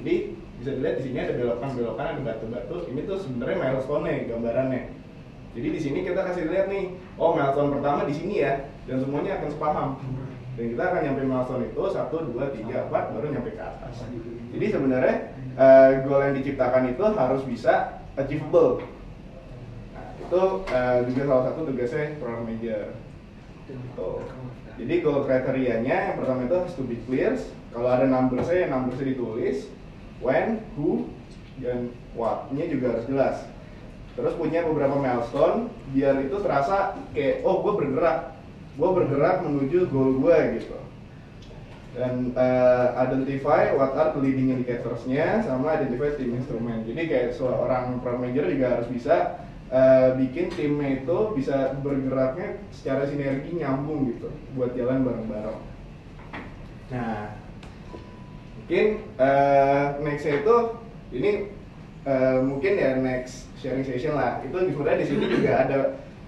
Jadi 0.01 0.15
bisa 0.57 0.71
dilihat 0.73 0.97
di 1.01 1.05
sini 1.05 1.19
ada 1.21 1.35
belokan-belokan 1.37 2.07
ada 2.17 2.21
batu-batu. 2.25 2.89
Ini 2.89 3.05
tuh 3.05 3.21
sebenarnya 3.21 3.57
milestone 3.61 4.25
gambarannya. 4.25 4.83
Jadi 5.53 5.69
di 5.69 5.81
sini 5.85 5.99
kita 6.01 6.25
kasih 6.25 6.49
lihat 6.49 6.73
nih 6.73 6.97
oh 7.21 7.37
milestone 7.37 7.77
pertama 7.77 8.09
di 8.09 8.15
sini 8.17 8.41
ya 8.41 8.73
dan 8.89 9.05
semuanya 9.05 9.37
akan 9.37 9.49
sepaham. 9.53 9.89
Dan 10.57 10.65
kita 10.73 10.83
akan 10.89 11.01
nyampe 11.05 11.23
milestone 11.29 11.65
itu 11.69 11.83
satu 11.93 12.17
dua 12.33 12.45
tiga 12.57 12.89
empat 12.89 13.13
baru 13.13 13.37
nyampe 13.37 13.53
ke 13.53 13.61
atas. 13.61 14.01
Jadi 14.49 14.67
sebenarnya 14.73 15.17
eh, 15.61 15.89
goal 16.09 16.25
yang 16.25 16.41
diciptakan 16.41 16.89
itu 16.89 17.05
harus 17.05 17.45
bisa 17.45 18.01
achievable 18.17 18.81
Nah, 20.33 20.41
itu 20.41 20.73
eh, 20.73 20.99
juga 21.13 21.23
salah 21.29 21.45
satu 21.53 21.61
tugasnya 21.69 22.17
product 22.17 22.45
manager. 22.49 22.83
Tuh. 23.93 24.25
Jadi 24.81 24.95
goal 25.05 25.29
kriterianya 25.29 25.97
yang 26.09 26.17
pertama 26.17 26.49
itu 26.49 26.55
harus 26.57 26.73
to 26.73 26.89
be 26.89 26.97
clear. 27.05 27.37
Kalau 27.77 27.89
ada 27.93 28.09
numbersnya, 28.09 28.73
numbersnya 28.73 29.13
ditulis. 29.13 29.69
When, 30.25 30.65
who, 30.73 31.13
dan 31.61 31.93
what-nya 32.17 32.65
juga 32.73 32.97
harus 32.97 33.05
jelas. 33.13 33.37
Terus 34.17 34.33
punya 34.41 34.65
beberapa 34.65 34.97
milestone 34.97 35.69
biar 35.93 36.25
itu 36.25 36.41
terasa 36.41 36.97
kayak 37.13 37.45
oh 37.45 37.61
gue 37.61 37.73
bergerak, 37.85 38.33
gue 38.81 38.89
bergerak 38.89 39.45
menuju 39.45 39.93
goal 39.93 40.17
gue 40.17 40.37
gitu. 40.57 40.81
Dan 41.93 42.33
eh, 42.33 42.89
identify 43.05 43.77
what 43.77 43.93
are 43.93 44.17
the 44.17 44.21
leading 44.25 44.49
indicators-nya 44.49 45.45
sama 45.45 45.77
identify 45.77 46.17
team 46.17 46.33
instrument. 46.41 46.89
Jadi 46.89 47.03
kayak 47.05 47.37
seorang 47.37 48.01
product 48.01 48.21
manager 48.25 48.49
juga 48.49 48.67
harus 48.81 48.89
bisa 48.89 49.45
eh, 49.73 50.09
bikin 50.21 50.53
timnya 50.53 51.01
itu 51.03 51.19
bisa 51.33 51.73
bergeraknya 51.81 52.61
secara 52.69 53.09
sinergi 53.09 53.57
nyambung 53.57 54.13
gitu 54.13 54.29
buat 54.53 54.77
jalan 54.77 55.03
bareng-bareng. 55.03 55.61
Nah, 56.93 57.41
mungkin 58.61 58.87
eh, 59.17 59.85
nextnya 60.05 60.45
itu 60.45 60.57
ini 61.17 61.33
eh, 62.05 62.39
mungkin 62.45 62.73
ya 62.77 63.01
next 63.01 63.49
sharing 63.57 63.85
session 63.85 64.13
lah. 64.13 64.45
Itu 64.45 64.61
sebenarnya 64.61 65.01
di 65.01 65.09
sini 65.09 65.25
juga 65.41 65.53
ada 65.65 65.79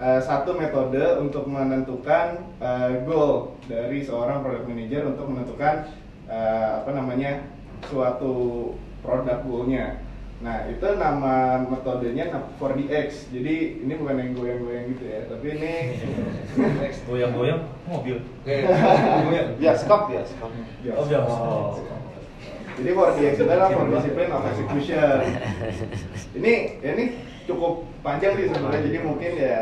eh, 0.01 0.19
satu 0.25 0.57
metode 0.57 1.21
untuk 1.21 1.45
menentukan 1.45 2.41
eh, 2.57 3.05
goal 3.05 3.53
dari 3.69 4.01
seorang 4.01 4.41
product 4.41 4.65
manager 4.65 5.13
untuk 5.13 5.29
menentukan 5.29 5.93
eh, 6.25 6.69
apa 6.81 6.89
namanya 6.97 7.45
suatu 7.85 8.73
produk 9.05 9.45
goalnya. 9.45 10.01
Nah, 10.45 10.69
itu 10.69 10.87
nama 11.01 11.65
metodenya 11.65 12.29
4DX. 12.61 13.33
Jadi 13.33 13.81
ini 13.81 13.93
bukan 13.97 14.21
yang 14.21 14.31
goyang-goyang 14.37 14.85
gitu 14.93 15.03
ya, 15.09 15.19
tapi 15.25 15.57
ini 15.57 15.73
Goyang-goyang 17.09 17.65
mobil. 17.89 18.21
Bioskop, 19.57 20.13
bioskop. 20.13 20.49
Oh, 20.93 21.05
biasa. 21.09 21.37
Jadi 22.77 22.89
4DX 22.93 23.33
itu 23.41 23.43
adalah 23.49 23.69
for 23.73 23.89
discipline 23.89 24.31
of 24.37 24.45
execution. 24.45 25.17
Ini 26.37 26.53
ya 26.85 26.89
ini 26.93 27.05
cukup 27.49 27.89
panjang 28.05 28.37
sih 28.37 28.45
sebenarnya, 28.45 28.85
jadi 28.85 28.97
mungkin 29.01 29.31
ya 29.41 29.57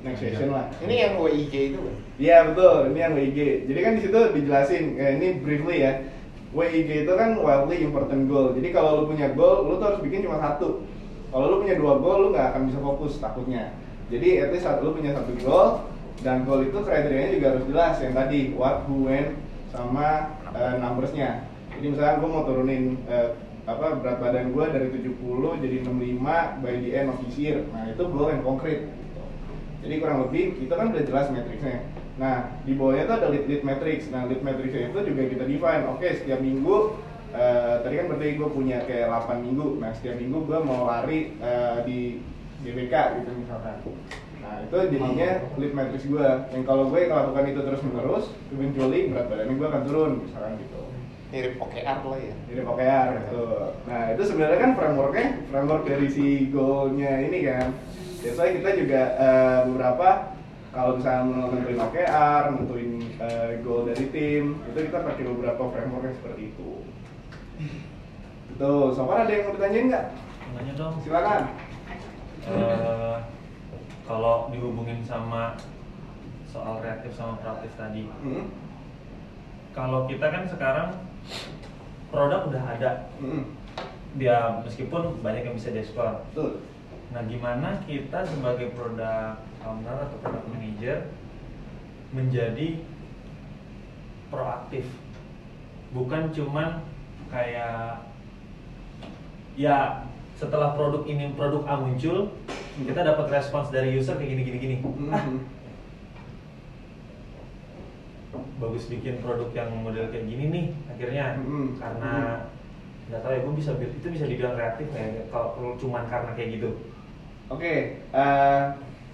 next 0.00 0.24
session 0.24 0.48
lah. 0.48 0.72
Ini 0.80 0.94
yang 0.96 1.12
WIG 1.20 1.76
itu 1.76 1.78
kan? 1.82 1.96
Iya 2.16 2.36
betul, 2.48 2.76
ini 2.88 2.98
yang 3.04 3.12
WIG. 3.12 3.38
Jadi 3.68 3.80
kan 3.84 3.92
di 3.98 4.02
situ 4.06 4.20
dijelasin, 4.32 4.84
eh, 4.96 5.10
ini 5.20 5.28
briefly 5.44 5.84
ya. 5.84 5.92
WIG 6.50 7.06
itu 7.06 7.12
kan 7.14 7.38
wildly 7.38 7.78
important 7.86 8.26
goal. 8.26 8.50
Jadi 8.50 8.74
kalau 8.74 9.02
lu 9.02 9.14
punya 9.14 9.30
goal, 9.30 9.70
lu 9.70 9.78
tuh 9.78 9.86
harus 9.94 10.00
bikin 10.02 10.26
cuma 10.26 10.42
satu. 10.42 10.82
Kalau 11.30 11.46
lu 11.46 11.56
punya 11.62 11.78
dua 11.78 11.94
goal, 12.02 12.26
lu 12.26 12.28
nggak 12.34 12.46
akan 12.54 12.62
bisa 12.66 12.78
fokus 12.82 13.22
takutnya. 13.22 13.70
Jadi 14.10 14.42
at 14.42 14.50
least 14.50 14.66
lu 14.82 14.90
punya 14.90 15.14
satu 15.14 15.32
goal 15.46 15.86
dan 16.26 16.42
goal 16.42 16.66
itu 16.66 16.74
kriterianya 16.82 17.38
juga 17.38 17.46
harus 17.54 17.64
jelas 17.70 17.94
yang 18.02 18.12
tadi 18.18 18.50
what, 18.58 18.82
who, 18.90 19.06
when, 19.06 19.38
sama 19.70 20.34
eh, 20.50 20.74
numbersnya. 20.82 21.46
Jadi 21.78 21.86
misalnya 21.94 22.18
gue 22.18 22.28
mau 22.28 22.42
turunin 22.42 22.98
eh, 23.06 23.30
apa 23.70 24.02
berat 24.02 24.18
badan 24.18 24.50
gue 24.50 24.64
dari 24.74 24.88
70 24.90 25.62
jadi 25.62 25.76
65 25.86 26.62
by 26.66 26.74
the 26.82 26.90
end 26.90 27.06
of 27.14 27.16
this 27.22 27.38
year. 27.38 27.62
Nah 27.70 27.86
itu 27.86 28.02
goal 28.10 28.34
yang 28.34 28.42
konkret. 28.42 28.90
Jadi 29.80 29.94
kurang 30.02 30.26
lebih 30.26 30.58
itu 30.58 30.72
kan 30.74 30.90
udah 30.90 31.04
jelas 31.06 31.30
matriksnya. 31.30 31.86
Nah 32.20 32.52
di 32.68 32.76
bawahnya 32.76 33.08
tuh 33.08 33.16
ada 33.16 33.28
lead 33.32 33.48
lead 33.48 33.62
matrix. 33.64 34.12
Nah 34.12 34.28
lead 34.28 34.44
matrixnya 34.44 34.92
itu 34.92 35.00
juga 35.08 35.22
kita 35.24 35.44
define. 35.48 35.84
Oke 35.88 36.08
setiap 36.20 36.40
minggu 36.44 37.00
eh, 37.32 37.74
tadi 37.80 37.94
kan 37.96 38.06
berarti 38.12 38.26
gue 38.36 38.48
punya 38.52 38.78
kayak 38.84 39.08
8 39.08 39.40
minggu. 39.40 39.80
Nah 39.80 39.90
setiap 39.96 40.20
minggu 40.20 40.38
gue 40.44 40.58
mau 40.60 40.84
lari 40.84 41.32
eh, 41.40 41.78
di 41.88 41.98
GBK 42.60 43.24
gitu 43.24 43.30
misalkan. 43.40 43.80
Nah 44.44 44.54
itu 44.68 44.76
jadinya 44.92 45.30
lead 45.56 45.72
matrix 45.72 46.04
gue. 46.04 46.28
Yang 46.52 46.64
kalau 46.68 46.92
gue 46.92 47.00
lakukan 47.08 47.44
itu 47.48 47.60
terus 47.64 47.80
menerus, 47.88 48.24
eventually 48.52 49.08
berat 49.08 49.26
badannya 49.32 49.56
gue 49.56 49.68
akan 49.72 49.82
turun 49.88 50.12
misalkan 50.20 50.52
gitu. 50.60 50.80
Mirip 51.30 51.62
OKR 51.62 51.98
lah 52.04 52.18
ya. 52.20 52.34
Jadi 52.52 52.60
OKR 52.68 53.08
gitu. 53.16 53.44
Nah 53.88 54.02
itu 54.12 54.22
sebenarnya 54.28 54.58
kan 54.60 54.72
frameworknya 54.76 55.26
framework 55.48 55.82
dari 55.88 56.06
si 56.12 56.52
goalnya 56.52 57.12
ini 57.24 57.48
kan. 57.48 57.72
Why 58.20 58.52
kita 58.60 58.76
juga 58.76 59.00
eh, 59.16 59.58
beberapa 59.64 60.36
kalau 60.70 60.96
misalnya 60.96 61.50
nentuin 61.50 61.78
OKR, 61.82 62.42
nentuin 62.54 62.90
eh, 63.18 63.50
goal 63.66 63.90
dari 63.90 64.06
tim, 64.14 64.62
itu 64.70 64.78
kita 64.86 65.02
pakai 65.02 65.24
beberapa 65.26 65.62
framework 65.74 66.04
yang 66.06 66.16
seperti 66.22 66.42
itu. 66.54 66.70
Tuh, 68.54 68.94
so 68.94 69.08
far 69.08 69.26
ada 69.26 69.32
yang 69.32 69.50
mau 69.50 69.54
ditanyain 69.58 69.86
nggak? 69.90 70.06
Nanya 70.54 70.72
dong. 70.78 70.94
Silakan. 71.02 71.42
Eh, 72.46 73.16
kalau 74.06 74.50
dihubungin 74.50 75.02
sama 75.02 75.58
soal 76.46 76.82
reaktif 76.82 77.14
sama 77.14 77.38
proaktif 77.38 77.70
tadi, 77.74 78.10
Hmm. 78.22 78.50
kalau 79.70 80.06
kita 80.06 80.26
kan 80.26 80.44
sekarang 80.50 80.88
produk 82.10 82.46
udah 82.50 82.62
ada, 82.78 82.90
Hmm. 83.22 83.54
dia 84.18 84.58
meskipun 84.66 85.22
banyak 85.22 85.46
yang 85.46 85.54
bisa 85.54 85.70
dieksplor. 85.70 86.26
Betul. 86.30 86.62
Nah, 87.10 87.22
gimana 87.26 87.78
kita 87.86 88.22
sebagai 88.26 88.74
produk 88.74 89.38
owner 89.62 89.96
atau 90.00 90.16
product 90.20 90.46
manager 90.48 90.96
menjadi 92.10 92.80
proaktif, 94.30 94.86
bukan 95.90 96.30
cuman 96.30 96.82
kayak 97.28 98.02
ya 99.54 100.06
setelah 100.34 100.72
produk 100.74 101.04
ini 101.06 101.34
produk 101.34 101.62
A 101.66 101.74
muncul, 101.78 102.32
kita 102.80 103.00
dapat 103.02 103.26
respons 103.28 103.68
dari 103.68 103.94
user 103.94 104.16
kayak 104.16 104.30
gini 104.32 104.42
gini 104.46 104.58
gini. 104.58 104.76
Ah, 105.10 105.22
Hmm. 105.26 105.40
bagus 108.60 108.86
bikin 108.92 109.24
produk 109.24 109.48
yang 109.56 109.72
model 109.80 110.12
kayak 110.12 110.28
gini 110.28 110.44
nih 110.52 110.64
akhirnya 110.86 111.32
Mm-mm. 111.40 111.80
karena 111.80 112.44
nggak 113.08 113.20
tahu 113.24 113.32
ya 113.32 113.40
gue 113.40 113.54
bisa 113.56 113.70
itu 113.80 114.06
bisa 114.06 114.24
dibilang 114.28 114.52
kreatif 114.52 114.84
nggak 114.92 115.00
ya 115.16 115.22
kalau 115.32 115.74
cuman 115.80 116.04
karena 116.06 116.30
kayak 116.36 116.60
gitu 116.60 116.70
Oke, 117.50 117.98
eh, 118.14 118.62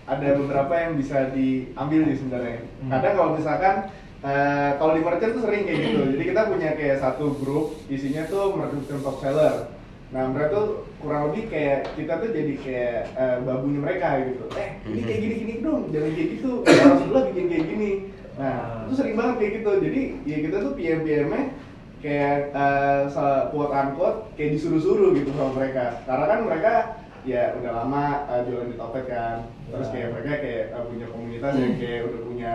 ada 0.06 0.28
beberapa 0.38 0.74
yang 0.78 0.92
bisa 0.94 1.34
diambil 1.34 2.00
sih 2.06 2.16
sebenarnya. 2.22 2.58
Hmm. 2.80 2.90
Kadang 2.94 3.12
kalau 3.18 3.30
misalkan 3.34 3.74
eh, 4.22 4.70
kalau 4.78 4.92
di 4.94 5.02
merchant 5.02 5.32
tuh 5.34 5.42
sering 5.42 5.66
kayak 5.66 5.80
gitu. 5.82 6.00
Jadi 6.14 6.24
kita 6.24 6.40
punya 6.46 6.70
kayak 6.78 6.96
satu 7.02 7.34
grup 7.42 7.66
isinya 7.90 8.22
tuh 8.30 8.54
merchant 8.54 9.02
top 9.02 9.18
seller. 9.18 9.54
Nah 10.14 10.30
mereka 10.30 10.54
tuh 10.54 10.66
kurang 11.02 11.30
lebih 11.30 11.50
kayak 11.50 11.90
kita 11.98 12.22
tuh 12.22 12.30
jadi 12.30 12.54
kayak 12.62 12.98
eh, 13.18 13.36
babunya 13.42 13.80
mereka 13.82 14.08
gitu. 14.22 14.46
Eh 14.54 14.70
ini 14.86 15.00
kayak 15.02 15.20
gini 15.20 15.34
gini 15.42 15.54
dong, 15.58 15.90
jangan 15.90 16.10
kayak 16.14 16.28
gitu. 16.38 16.50
Orang 16.62 16.98
sebelah 17.02 17.22
bikin 17.34 17.46
kayak 17.50 17.66
gini. 17.66 17.90
Nah 18.38 18.56
itu 18.86 18.94
sering 18.94 19.14
banget 19.18 19.34
kayak 19.42 19.52
gitu. 19.58 19.70
Jadi 19.82 20.00
ya 20.22 20.36
kita 20.38 20.56
tuh 20.62 20.72
PM 20.78 21.00
PM-nya 21.02 21.42
kayak 21.98 22.36
eh, 22.54 23.00
se- 23.10 23.44
quote 23.50 23.74
unquote 23.74 24.18
kayak 24.38 24.54
disuruh-suruh 24.54 25.10
gitu 25.18 25.34
sama 25.34 25.50
mereka. 25.58 25.98
Karena 26.06 26.24
kan 26.30 26.38
mereka 26.46 26.72
ya 27.26 27.58
udah 27.58 27.72
lama 27.82 28.04
uh, 28.30 28.40
jualan 28.46 28.70
di 28.70 28.78
Topet 28.78 29.04
kan. 29.10 29.50
Terus 29.66 29.90
kayak 29.90 30.08
mereka 30.14 30.32
kayak 30.38 30.64
uh, 30.78 30.84
punya 30.86 31.06
komunitas 31.10 31.52
yang 31.58 31.74
kayak 31.74 32.00
udah 32.06 32.20
punya 32.22 32.52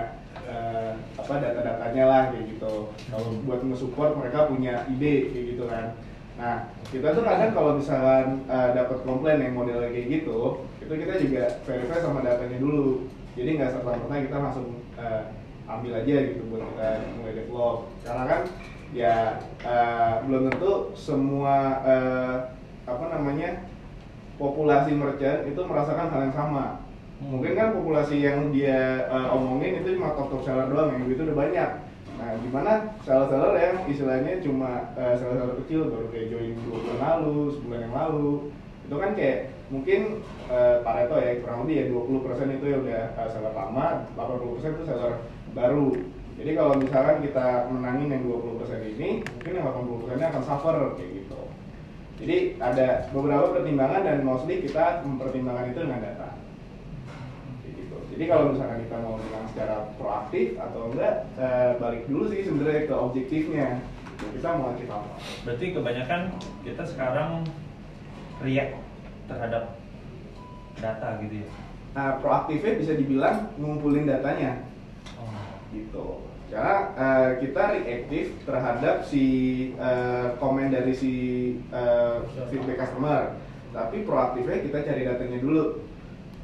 uh, 0.47 0.91
apa 1.19 1.33
data-datanya 1.43 2.03
lah 2.07 2.23
kayak 2.31 2.45
gitu. 2.55 2.73
Kalau 3.11 3.27
buat 3.43 3.59
nge-support 3.67 4.11
mereka 4.15 4.47
punya 4.47 4.87
ide 4.87 5.29
kayak 5.35 5.45
gitu 5.53 5.63
kan. 5.67 5.85
Nah 6.39 6.71
kita 6.87 7.11
tuh 7.11 7.23
kadang 7.27 7.51
kalau 7.51 7.71
misalkan 7.75 8.47
uh, 8.47 8.69
dapat 8.71 8.97
komplain 9.03 9.43
yang 9.43 9.53
modelnya 9.59 9.91
kayak 9.91 10.23
gitu 10.23 10.63
itu 10.79 10.93
kita 10.95 11.13
juga 11.19 11.43
verify 11.67 11.99
sama 11.99 12.23
datanya 12.23 12.57
dulu. 12.57 13.11
Jadi 13.35 13.49
nggak 13.59 13.71
serta 13.75 13.91
merta 13.99 14.23
kita 14.23 14.37
langsung 14.39 14.67
uh, 14.95 15.23
ambil 15.67 15.99
aja 15.99 16.15
gitu 16.31 16.41
buat 16.47 16.63
kita 16.63 16.89
mulai 17.19 17.35
develop. 17.35 17.77
Karena 18.07 18.23
kan 18.23 18.41
ya 18.95 19.15
uh, 19.67 20.23
belum 20.27 20.47
tentu 20.51 20.95
semua 20.95 21.83
uh, 21.83 22.35
apa 22.87 23.05
namanya 23.13 23.70
populasi 24.41 24.97
merchant 24.97 25.45
itu 25.45 25.61
merasakan 25.61 26.09
hal 26.09 26.21
yang 26.25 26.33
sama. 26.33 26.81
Mungkin 27.21 27.53
kan 27.53 27.77
populasi 27.77 28.25
yang 28.25 28.49
dia 28.49 29.05
uh, 29.05 29.37
omongin 29.37 29.85
itu 29.85 29.93
cuma 29.93 30.17
top 30.17 30.33
top 30.33 30.41
seller 30.41 30.65
doang, 30.73 30.89
yang 30.97 31.05
itu 31.05 31.21
udah 31.21 31.37
banyak. 31.37 31.69
Nah, 32.17 32.37
gimana 32.41 32.73
seller-seller 33.05 33.53
yang 33.61 33.75
istilahnya 33.85 34.41
cuma 34.41 34.89
uh, 34.97 35.13
seller-seller 35.13 35.61
kecil 35.61 35.93
baru 35.93 36.09
kayak 36.09 36.27
join 36.33 36.57
dua 36.65 36.77
bulan 36.81 36.97
lalu, 36.97 37.37
sebulan 37.53 37.81
yang 37.85 37.93
lalu, 37.93 38.29
itu 38.89 38.95
kan 38.97 39.11
kayak 39.13 39.39
mungkin 39.69 40.01
uh, 40.49 40.75
Pareto 40.81 41.15
ya 41.21 41.39
kurang 41.45 41.63
lebih 41.63 41.75
ya 41.77 41.85
20% 41.93 42.57
itu 42.57 42.65
ya 42.65 42.77
udah 42.81 43.03
uh, 43.21 43.29
seller 43.29 43.53
lama, 43.53 43.85
80% 44.17 44.75
itu 44.81 44.83
seller 44.89 45.13
baru. 45.53 45.93
Jadi 46.41 46.51
kalau 46.57 46.73
misalkan 46.73 47.21
kita 47.21 47.69
menangin 47.69 48.17
yang 48.17 48.23
20% 48.25 48.97
ini, 48.97 49.21
mungkin 49.21 49.57
yang 49.61 49.65
80% 49.69 50.17
nya 50.17 50.27
akan 50.33 50.43
suffer 50.43 50.75
kayak 50.97 51.11
gitu. 51.21 51.41
Jadi 52.21 52.37
ada 52.61 53.09
beberapa 53.09 53.57
pertimbangan 53.57 54.05
dan 54.05 54.17
mostly 54.21 54.61
kita 54.61 55.01
mempertimbangkan 55.01 55.73
itu 55.73 55.79
dengan 55.81 56.05
data. 56.05 56.29
Gitu. 57.65 57.97
Jadi 58.13 58.23
kalau 58.29 58.53
misalkan 58.53 58.79
kita 58.85 58.95
mau 59.01 59.17
bilang 59.17 59.45
secara 59.49 59.75
proaktif 59.97 60.53
atau 60.61 60.93
enggak, 60.93 61.15
eh, 61.41 61.71
balik 61.81 62.05
dulu 62.05 62.29
sih 62.29 62.45
sebenarnya 62.45 62.85
ke 62.85 62.93
objektifnya. 62.93 63.67
Kita 64.21 64.53
mau 64.53 64.69
achieve 64.69 64.93
apa? 64.93 65.17
berarti 65.41 65.65
kebanyakan 65.73 66.21
kita 66.61 66.83
sekarang 66.85 67.41
react 68.45 68.77
terhadap 69.25 69.81
data 70.77 71.07
gitu 71.25 71.41
ya 71.41 71.49
Nah, 71.91 72.23
proaktifnya 72.23 72.79
bisa 72.79 72.93
dibilang 72.95 73.51
ngumpulin 73.59 74.07
datanya. 74.07 74.63
oh. 75.19 75.27
gitu 75.75 76.30
karena 76.51 76.77
eh, 76.99 77.29
kita 77.39 77.61
reaktif 77.79 78.25
terhadap 78.43 79.07
si 79.07 79.25
eh, 79.79 80.35
komen 80.35 80.67
dari 80.67 80.91
si 80.91 81.13
eh, 81.71 82.15
feedback 82.51 82.83
customer. 82.83 83.39
Tapi 83.71 84.03
proaktifnya 84.03 84.67
kita 84.67 84.83
cari 84.83 85.07
datanya 85.07 85.39
dulu 85.39 85.79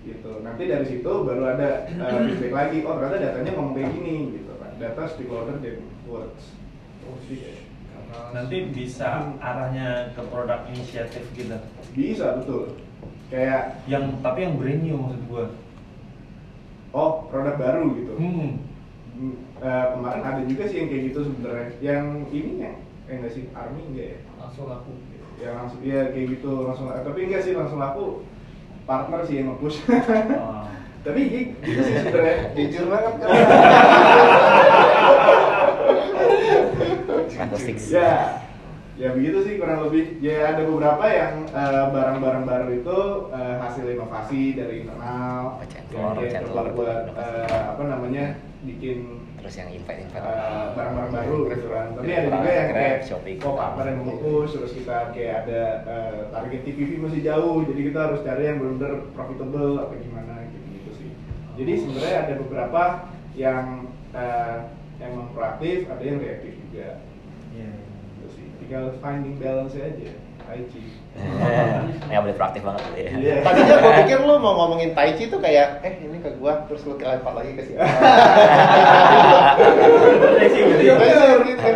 gitu. 0.08 0.32
Nanti 0.48 0.64
dari 0.72 0.88
situ 0.88 1.12
baru 1.28 1.44
ada 1.60 1.92
eh, 1.92 2.20
feedback 2.24 2.56
lagi. 2.56 2.78
Oh 2.88 2.96
ternyata 2.96 3.20
datanya 3.20 3.52
ngomong 3.60 3.76
kayak 3.76 3.92
gini 3.92 4.16
gitu 4.40 4.52
kan 4.56 4.72
data 4.80 5.02
speak 5.12 5.28
louder 5.28 5.60
than 5.60 5.84
words. 6.08 6.56
Nanti 8.32 8.72
bisa 8.72 9.36
arahnya 9.44 10.16
ke 10.16 10.22
produk 10.32 10.64
inisiatif 10.72 11.28
gitu. 11.36 11.60
Bisa 11.92 12.40
betul. 12.40 12.80
Kayak 13.28 13.84
yang 13.92 14.24
tapi 14.24 14.48
yang 14.48 14.56
brand 14.56 14.82
new 14.88 14.96
maksud 14.96 15.22
gua. 15.28 15.46
Oh 16.96 17.28
produk 17.28 17.60
baru 17.60 17.92
gitu. 18.00 18.14
Hmm. 18.16 18.64
Eh, 19.58 19.86
kemarin 19.90 20.22
ada 20.22 20.42
juga 20.46 20.64
sih 20.70 20.78
yang 20.78 20.90
kayak 20.94 21.04
gitu 21.10 21.20
sebenarnya. 21.26 21.68
Yang 21.82 22.04
ininya 22.30 22.72
eh 23.08 23.14
enggak 23.18 23.32
sih? 23.34 23.44
Army 23.58 23.82
enggak 23.90 24.08
ya? 24.14 24.20
Langsung 24.38 24.66
laku. 24.70 24.94
Ya 25.38 25.50
langsung 25.54 25.80
ya 25.82 26.02
kayak 26.14 26.28
gitu 26.38 26.52
langsung 26.66 26.86
eh, 26.94 27.02
tapi 27.02 27.20
enggak 27.26 27.42
sih 27.42 27.54
langsung 27.58 27.80
laku. 27.82 28.22
Partner 28.86 29.20
sih 29.26 29.36
yang 29.42 29.48
nge-push. 29.52 29.78
Oh. 30.38 30.64
tapi 31.06 31.20
gi- 31.26 31.52
gitu 31.60 31.82
sih 31.82 31.96
sebenarnya. 32.06 32.36
Jujur 32.54 32.86
banget 32.88 33.14
kan. 33.18 33.30
Fix. 37.58 37.78
ya 37.92 38.42
ya 38.98 39.14
begitu 39.14 39.38
sih 39.46 39.54
kurang 39.58 39.90
lebih. 39.90 40.18
Ya 40.22 40.54
ada 40.54 40.62
beberapa 40.66 41.06
yang 41.06 41.34
eh, 41.50 41.86
barang-barang 41.94 42.44
baru 42.46 42.68
itu 42.74 43.00
eh, 43.34 43.56
hasil 43.58 43.86
inovasi 43.90 44.42
dari 44.54 44.86
internal. 44.86 45.62
Macam 45.62 45.82
coba 45.90 46.22
telur. 46.22 46.68
buat 46.74 47.02
eh, 47.14 47.64
apa 47.74 47.84
namanya 47.84 48.26
bikin 48.66 49.22
Terus 49.38 49.54
yang 49.62 49.70
invite 49.70 50.02
invite. 50.02 50.24
eh, 50.26 50.68
barang-barang 50.74 51.12
baru 51.14 51.40
gitu 51.54 51.68
kan 51.70 51.88
tapi 51.94 52.10
ada 52.10 52.26
Grab, 52.26 52.38
juga 52.42 52.50
yang 52.50 52.70
kayak 52.74 53.00
Shopee, 53.06 53.38
kok 53.38 53.58
apa 53.62 53.82
yang 53.86 54.02
fokus 54.02 54.50
terus 54.58 54.72
kita 54.74 54.98
kayak 55.14 55.36
ada 55.46 55.62
eh, 55.86 56.20
target 56.34 56.62
TPV 56.66 56.92
masih 56.98 57.22
jauh 57.22 57.58
jadi 57.70 57.82
kita 57.94 58.00
harus 58.10 58.20
cari 58.26 58.44
yang 58.50 58.58
benar-benar 58.58 58.94
profitable 59.14 59.74
apa 59.78 59.94
gimana 60.02 60.34
gitu 60.50 60.68
gitu 60.74 60.92
sih. 60.98 61.10
Jadi 61.58 61.72
sebenarnya 61.78 62.18
ada 62.26 62.34
beberapa 62.42 62.82
yang 63.38 63.66
eh, 64.18 64.58
emang 65.06 65.30
proaktif 65.38 65.86
ada 65.86 66.02
yang 66.02 66.18
reaktif 66.18 66.58
juga. 66.58 67.02
Iya. 67.54 67.72
gitu 68.18 68.28
sih. 68.34 68.46
Tinggal 68.62 68.98
finding 69.02 69.38
balance 69.38 69.78
aja 69.78 70.12
Chi 70.48 70.80
Nggak 72.08 72.22
boleh 72.24 72.38
proaktif 72.40 72.62
banget 72.64 72.82
gitu 72.88 72.98
ya. 72.98 73.12
Iya. 73.18 73.36
Tadinya 73.44 73.76
gue 73.84 73.92
pikir 74.06 74.18
lu 74.24 74.36
mau 74.40 74.54
ngomongin 74.64 74.96
Tai 74.96 75.12
Chi 75.20 75.28
tuh 75.28 75.40
kayak, 75.44 75.84
eh 75.84 75.94
ini 76.00 76.18
ke 76.24 76.32
gua, 76.40 76.64
terus 76.72 76.88
lu 76.88 76.96
lempar 76.96 77.34
lagi 77.36 77.52
ke 77.58 77.64
sini. 77.68 77.78
Iya 80.88 81.44
gitu. 81.44 81.68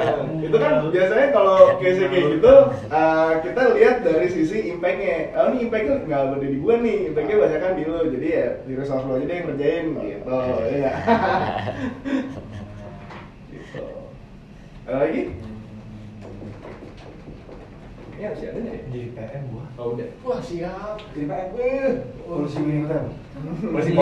Itu 0.52 0.58
kan 0.60 0.74
biasanya 0.92 1.28
kalau 1.32 1.80
case 1.80 2.04
kayak 2.12 2.28
gitu 2.40 2.54
eh, 2.92 3.32
kita 3.44 3.62
lihat 3.76 3.96
dari 4.08 4.28
sisi 4.32 4.72
impact-nya. 4.72 5.36
Oh 5.36 5.52
ini 5.52 5.68
impact-nya 5.68 5.96
nggak 6.08 6.22
ada 6.32 6.48
di 6.48 6.58
gua 6.60 6.76
nih, 6.80 7.12
impact-nya 7.12 7.36
banyak 7.40 7.60
kan 7.60 7.76
di 7.76 7.84
lu. 7.84 8.00
Jadi 8.08 8.28
ya 8.32 8.48
di 8.64 8.74
resource 8.76 9.04
lu 9.04 9.20
aja 9.20 9.26
deh 9.28 9.36
yang 9.36 9.48
ngerjain 9.52 9.86
gitu. 10.00 10.32
Iya. 10.72 10.92
gitu. 13.52 13.84
Ada 14.88 14.98
lagi? 15.08 15.22
Ini 18.22 18.30
masih 18.30 18.54
ada 18.54 18.62
ya? 18.62 18.78
Jadi 18.86 19.02
PM 19.18 19.44
gua. 19.50 19.66
Oh 19.82 19.98
udah. 19.98 20.06
Wah 20.22 20.38
siap. 20.46 21.02
Jadi 21.18 21.26
PM 21.26 21.48
gue. 21.58 21.74
Kursi 22.22 22.62
militan. 22.62 23.18
Masih 23.74 23.98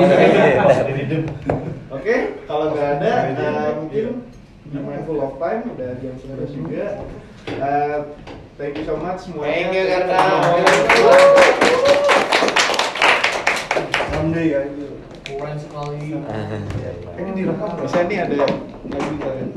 Oke, 1.87 2.15
kalau 2.43 2.75
nggak 2.75 2.99
ada, 2.99 3.11
eh, 3.31 3.69
mungkin 3.79 4.27
be 4.75 4.79
mindful 4.83 5.23
of 5.23 5.39
time, 5.39 5.71
udah 5.71 5.95
jam 6.03 6.19
11 6.19 6.51
juga. 6.51 6.99
Eh, 7.47 7.97
thank 8.59 8.75
you 8.75 8.83
so 8.83 8.99
much 8.99 9.23
semuanya. 9.23 9.71
Thank 9.71 9.71
you, 9.71 9.87
Karna. 9.87 10.19
Someday 14.11 14.51
ya 14.51 14.59
itu. 14.67 14.99
Keren 15.31 15.55
sekali. 15.55 16.19
Ini 17.15 17.31
direkam. 17.39 17.71
Bisa 17.87 18.03
nih 18.03 18.27
ada 18.27 18.35
lagi 18.35 19.15
kan. 19.23 19.47